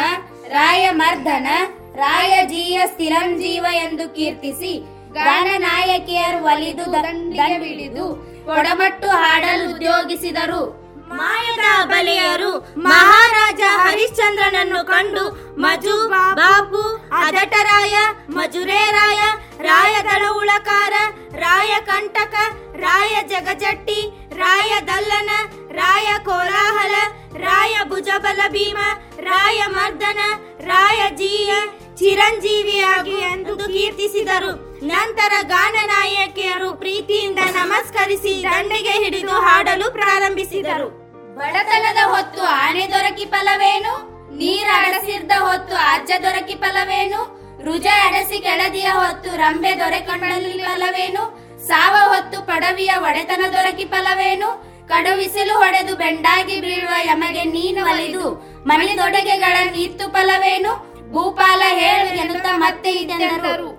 ರಾಯ 0.48 0.90
ಮರ್ದನ 0.90 1.46
ರಾಯ 1.94 2.46
ಜೀಯ 2.46 2.80
ಸ್ಥಿರಂಜೀವ 2.86 3.66
ಎಂದು 3.72 4.14
ಕೀರ್ತಿಸಿ 4.14 4.78
ಗಾನ 5.12 5.48
ನಾಯಕಿಯರು 5.58 6.44
ಒಲಿದು 6.44 6.92
ದಂಡಿಗೆ 6.92 7.58
ಬಿಡಿದು 7.58 8.06
ಕೊಡಮಟ್ಟು 8.44 9.08
ಹಾಡಲು 9.08 9.70
ಉದ್ಯೋಗಿಸಿದರು. 9.70 10.79
ಮಾಯದ 11.10 11.84
ಬಲೆಯರು 11.84 12.76
ಮಹಾರಾಜ 12.76 13.60
ಹರಿಶ್ಚಂದ್ರನನ್ನು 13.76 14.86
ಕಂಡು, 14.86 15.54
ಮಜು, 15.60 16.08
ಬಾಪು, 16.08 16.82
ಅದಟರಾಯ, 17.12 17.96
ಮಜುರೇರಾಯ, 18.30 19.20
ರಾಯ 19.62 20.02
ದಳವುಳಕಾರ 20.02 20.92
ರಾಯ 21.34 21.80
ಕಂಟಕ, 21.80 22.34
ರಾಯ 22.74 23.22
ಜಗಜಟ್ಟಿ, 23.22 24.28
ರಾಯ 24.34 24.80
ದಲ್ಲನ, 24.80 25.30
ರಾಯ 25.72 26.18
ಕೋಲಾಹಲ, 26.24 26.94
ರಾಯ 27.36 27.76
ಭುಜಬಲ 27.88 28.40
ಭೀಮ, 28.48 28.78
ರಾಯ 29.20 29.62
ಮರ್ದನ, 29.66 30.18
ರಾಯ 30.60 31.10
ಜೀಯ, 31.10 31.52
ಚಿರಂಜೀವಿಯಾಗಿ 31.96 33.10
ಎಂದು 33.10 33.56
ಕೀರ್ತಿಸಿದರು. 33.56 34.86
ನಂತರ 34.86 35.32
ಗಾನ 35.42 35.76
ನಾಯಕಿಯರು 35.86 36.74
ಪ್ರೀತಿಯಿಂದ 36.74 37.38
ನಮಸ್ಕರಿಸಿ 37.38 38.42
ದಂಡೆಗೆ 38.42 38.90
ಹಿಡಿದು 38.90 39.32
ಹಾಡಲು 39.32 39.92
ಪ್ರಾರಂಭಿಸಿದರು. 39.92 40.99
ಬಡತನದ 41.40 42.00
ಹೊತ್ತು 42.04 42.42
ಆನೆ 42.62 42.84
ದೊರಕಿ 42.86 43.24
ಫಲವೇನು? 43.24 43.92
ನೀರ 44.36 44.68
ಅಡಸಿರ್ದ 44.76 45.32
ಹೊತ್ತು 45.38 45.76
ಅಜ್ಜ 45.76 46.10
ದೊರಕಿ 46.22 46.54
ಫಲವೇನು? 46.54 47.20
ರುಜ 47.64 47.86
ಅಡಸಿ 48.06 48.38
ಕೆಳದಿಯ 48.38 48.88
ಹೊತ್ತು 48.92 49.30
ರಂಬೆ 49.36 49.72
ದೊರೆಕೊಂಡಲ್ಲಿ 49.78 50.58
ಫಲವೇನು? 50.58 51.22
ಸಾವ 51.66 51.94
ಹೊತ್ತು 52.08 52.38
ಪಡವಿಯ 52.42 52.92
ಒಡೆತನ 52.98 53.44
ದೊರಕಿ 53.52 53.84
ಫಲವೇನು? 53.84 54.48
ಕಡುವಿಸಿಲು 54.88 55.54
ಹೊಡೆದು 55.54 55.96
ಬೆಂಡಾಗಿ 55.96 56.56
ಬೀಳುವ 56.60 56.94
ಯಮಗೆ 57.04 57.44
ನೀನು 57.56 57.82
ಅಲಿದು. 57.84 58.26
ಮನೆ 58.66 58.94
ದೊಡಗೆಗಳ 58.96 59.56
ನೀತ್ತು 59.70 60.06
ಫಲವೇನು? 60.08 60.72
ಭೂಪಾಲ 61.12 61.62
ಹೇಳು 61.66 62.08
ಎನ್ನುತ್ತ 62.22 62.46
ಮತ್ತೆ 62.56 62.90
ಇದೆಂದರು. 62.92 63.69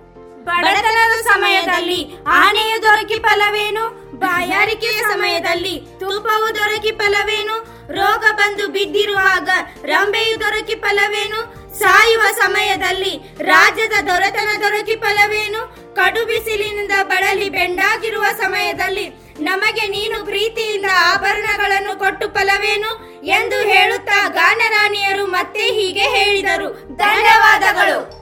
ಬಡತನದ 0.43 1.21
ಸಮಯದಲ್ಲಿ 1.21 2.17
ಆನೆಯು 2.27 2.81
ದೊರಕಿ 2.81 3.15
ಫಲವೇನು? 3.15 3.83
ಬಾಯಾರಿಕೆಯ 4.19 4.99
ಸಮಯದಲ್ಲಿ 5.01 5.79
ತುಪ್ಪವು 5.99 6.55
ದೊರಕಿ 6.55 6.91
ಫಲವೇನು? 6.91 7.55
ರೋಗ 7.91 8.23
ಬಂದು 8.35 8.67
ಬಿದ್ದಿರುವಾಗ 8.67 9.49
ರಂಬೆಯು 9.85 10.39
ದೊರಕಿ 10.39 10.75
ಫಲವೇನು? 10.75 11.61
ಸಾಯುವ 11.79 12.23
ಸಮಯದಲ್ಲಿ 12.31 13.35
ರಾಜ್ಯದ 13.41 13.93
ದೊರೆತನ 14.07 14.61
ದೊರಕಿ 14.61 14.95
ಫಲವೇನು? 14.95 15.95
ಕಡು 15.95 16.25
ಬಿಸಿಲಿನಿಂದ 16.25 16.91
ಬಳಲಿ 17.03 17.49
ಬೆಂಡಾಗಿರುವ 17.49 18.25
ಸಮಯದಲ್ಲಿ 18.37 19.05
ನಮಗೆ 19.39 19.87
ನೀನು 19.87 20.25
ಪ್ರೀತಿಯಿಂದ 20.25 20.85
ಆಭರಣಗಳನ್ನು 20.95 21.99
ಕೊಟ್ಟು 21.99 22.27
ಫಲವೇನು? 22.29 23.21
ಎಂದು 23.25 23.55
ಹೇಳುತ್ತಾ 23.55 24.27
ಗಾನರಾಣಿಯರು 24.27 25.25
ಮತ್ತೆ 25.25 25.59
ಹೀಗೆ 25.59 26.01
ಹೇಳಿದರು. 26.01 26.95
ಧನ್ಯವಾದಗಳು. 26.95 28.20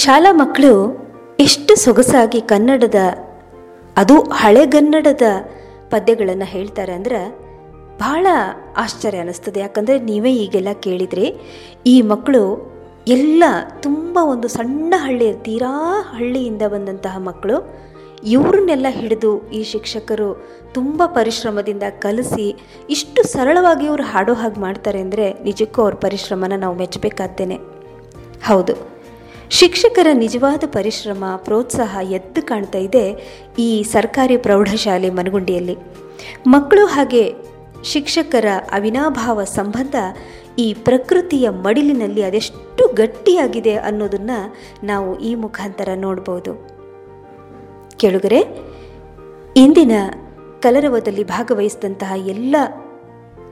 ಶಾಲಾ 0.00 0.30
ಮಕ್ಕಳು 0.32 0.72
ಎಷ್ಟು 1.38 1.72
ಸೊಗಸಾಗಿ 1.76 2.40
ಕನ್ನಡದ, 2.40 2.98
ಅದು 3.96 4.14
ಹಳೆಗನ್ನಡದ 4.32 5.26
ಪದ್ಯಗಳನ್ನು 5.90 6.44
ಹೇಳ್ತಾರೆ 6.44 6.92
ಅಂದ್ರೆ 6.92 7.20
ಬಹಳ 7.98 8.26
ಆಶ್ಚರ್ಯ 8.76 9.18
ಅನ್ನಿಸ್ತದೆ. 9.18 9.60
ಯಾಕಂದರೆ 9.60 9.98
ನೀವೇ 9.98 10.32
ಈಗೆಲ್ಲ 10.34 10.68
ಕೇಳಿದ್ರಿ 10.80 11.26
ಈ 11.86 11.96
ಮಕ್ಕಳು 12.02 12.42
ಎಲ್ಲ 13.06 13.44
ತುಂಬ 13.82 14.18
ಒಂದು 14.22 14.48
ಸಣ್ಣ 14.48 14.94
ಹಳ್ಳಿ 14.96 15.28
ತೀರಾ 15.46 15.72
ಹಳ್ಳಿಯಿಂದ 16.12 16.62
ಬಂದಂತಹ 16.74 17.18
ಮಕ್ಕಳು. 17.18 17.56
ಇವ್ರನ್ನೆಲ್ಲ 18.34 18.86
ಹಿಡಿದು 18.90 19.32
ಈ 19.50 19.62
ಶಿಕ್ಷಕರು 19.64 20.28
ತುಂಬ 20.74 21.02
ಪರಿಶ್ರಮದಿಂದ 21.06 21.82
ಕಲಿಸಿ 21.98 22.46
ಇಷ್ಟು 22.90 23.22
ಸರಳವಾಗಿ 23.32 23.84
ಇವರು 23.86 24.02
ಹಾಡೋ 24.02 24.34
ಹಾಗೆ 24.34 24.60
ಮಾಡ್ತಾರೆ 24.60 25.00
ಅಂದರೆ 25.00 25.26
ನಿಜಕ್ಕೂ 25.44 25.82
ಅವ್ರ 25.82 25.94
ಪರಿಶ್ರಮನ 25.94 26.56
ನಾವು 26.56 26.74
ಮೆಚ್ಚಬೇಕಾದ್ದೇನೆ 26.74 27.58
ಹೌದು. 28.42 28.93
ಶಿಕ್ಷಕರ 29.58 30.06
ನಿಜವಾದ 30.12 30.62
ಪರಿಶ್ರಮ, 30.66 31.24
ಪ್ರೋತ್ಸಾಹ 31.36 31.98
ಎದ್ದು 32.10 32.40
ಕಾಣ್ತಾ 32.46 32.78
ಇದೆ 32.78 33.02
ಈ 33.58 33.82
ಸರ್ಕಾರಿ 33.82 34.36
ಪ್ರೌಢಶಾಲೆ 34.36 35.10
ಮನಗುಂಡಿಯಲ್ಲಿ. 35.10 35.76
ಮಕ್ಕಳು 36.46 36.86
ಹಾಗೆ 36.86 37.34
ಶಿಕ್ಷಕರ 37.84 38.46
ಅವಿನಾಭಾವ 38.72 39.44
ಸಂಬಂಧ 39.44 39.96
ಈ 40.58 40.74
ಪ್ರಕೃತಿಯ 40.74 41.48
ಮಡಿಲಿನಲ್ಲಿ 41.48 42.22
ಅದೆಷ್ಟು 42.22 42.92
ಗಟ್ಟಿಯಾಗಿದೆ 42.94 43.74
ಅನ್ನೋದನ್ನು 43.76 44.38
ನಾವು 44.86 45.18
ಈ 45.18 45.34
ಮುಖಾಂತರ 45.34 45.88
ನೋಡ್ಬೋದು. 45.96 46.52
ಕೆಳಗರೆ, 47.96 48.40
ಇಂದಿನ 49.56 49.92
ಕಲರವದಲ್ಲಿ 50.60 51.24
ಭಾಗವಹಿಸಿದಂತಹ 51.24 52.12
ಎಲ್ಲ 52.28 52.56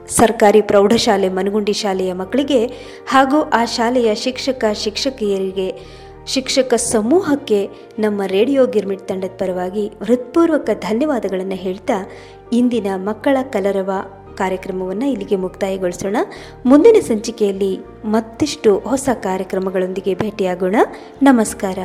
ಸರ್ಕಾರಿ 0.08 0.60
ಪ್ರೌಢಶಾಲೆ 0.60 1.28
ಮನಗುಂಡಿ 1.28 1.72
ಶಾಲೆಯ 1.72 2.12
ಮಕ್ಕಳಿಗೆ 2.12 2.66
ಹಾಗೂ 3.06 3.40
ಆ 3.40 3.64
ಶಾಲೆಯ 3.64 4.14
ಶಿಕ್ಷಕ, 4.14 4.64
ಶಿಕ್ಷಕಿಯರಿಗೆ, 4.72 5.80
ಶಿಕ್ಷಕ 6.26 6.74
ಸಮೂಹಕ್ಕೆ 6.74 7.70
ನಮ್ಮ 7.98 8.22
ರೇಡಿಯೋ 8.26 8.66
ಗಿರ್ಮಿಟ್ 8.66 9.08
ತಂಡದ 9.08 9.30
ಪರವಾಗಿ 9.38 9.86
ಹೃತ್ಪೂರ್ವಕ 9.86 10.70
ಧನ್ಯವಾದಗಳನ್ನು 10.80 11.54
ಹೇಳ್ತಾ 11.54 12.10
ಇಂದಿನ 12.52 12.86
ಮಕ್ಕಳ 12.96 13.36
ಕಲರವ 13.42 13.90
ಕಾರ್ಯಕ್ರಮವನ್ನು 14.34 15.06
ಇಲ್ಲಿಗೆ 15.06 15.36
ಮುಕ್ತಾಯಗೊಳಿಸೋಣ. 15.36 16.16
ಮುಂದಿನ 16.66 16.96
ಸಂಚಿಕೆಯಲ್ಲಿ 17.00 17.78
ಮತ್ತಿಷ್ಟು 18.04 18.78
ಹೊಸ 18.78 19.08
ಕಾರ್ಯಕ್ರಮಗಳೊಂದಿಗೆ 19.14 20.14
ಭೇಟಿಯಾಗೋಣ. 20.14 20.76
ನಮಸ್ಕಾರ. 21.22 21.78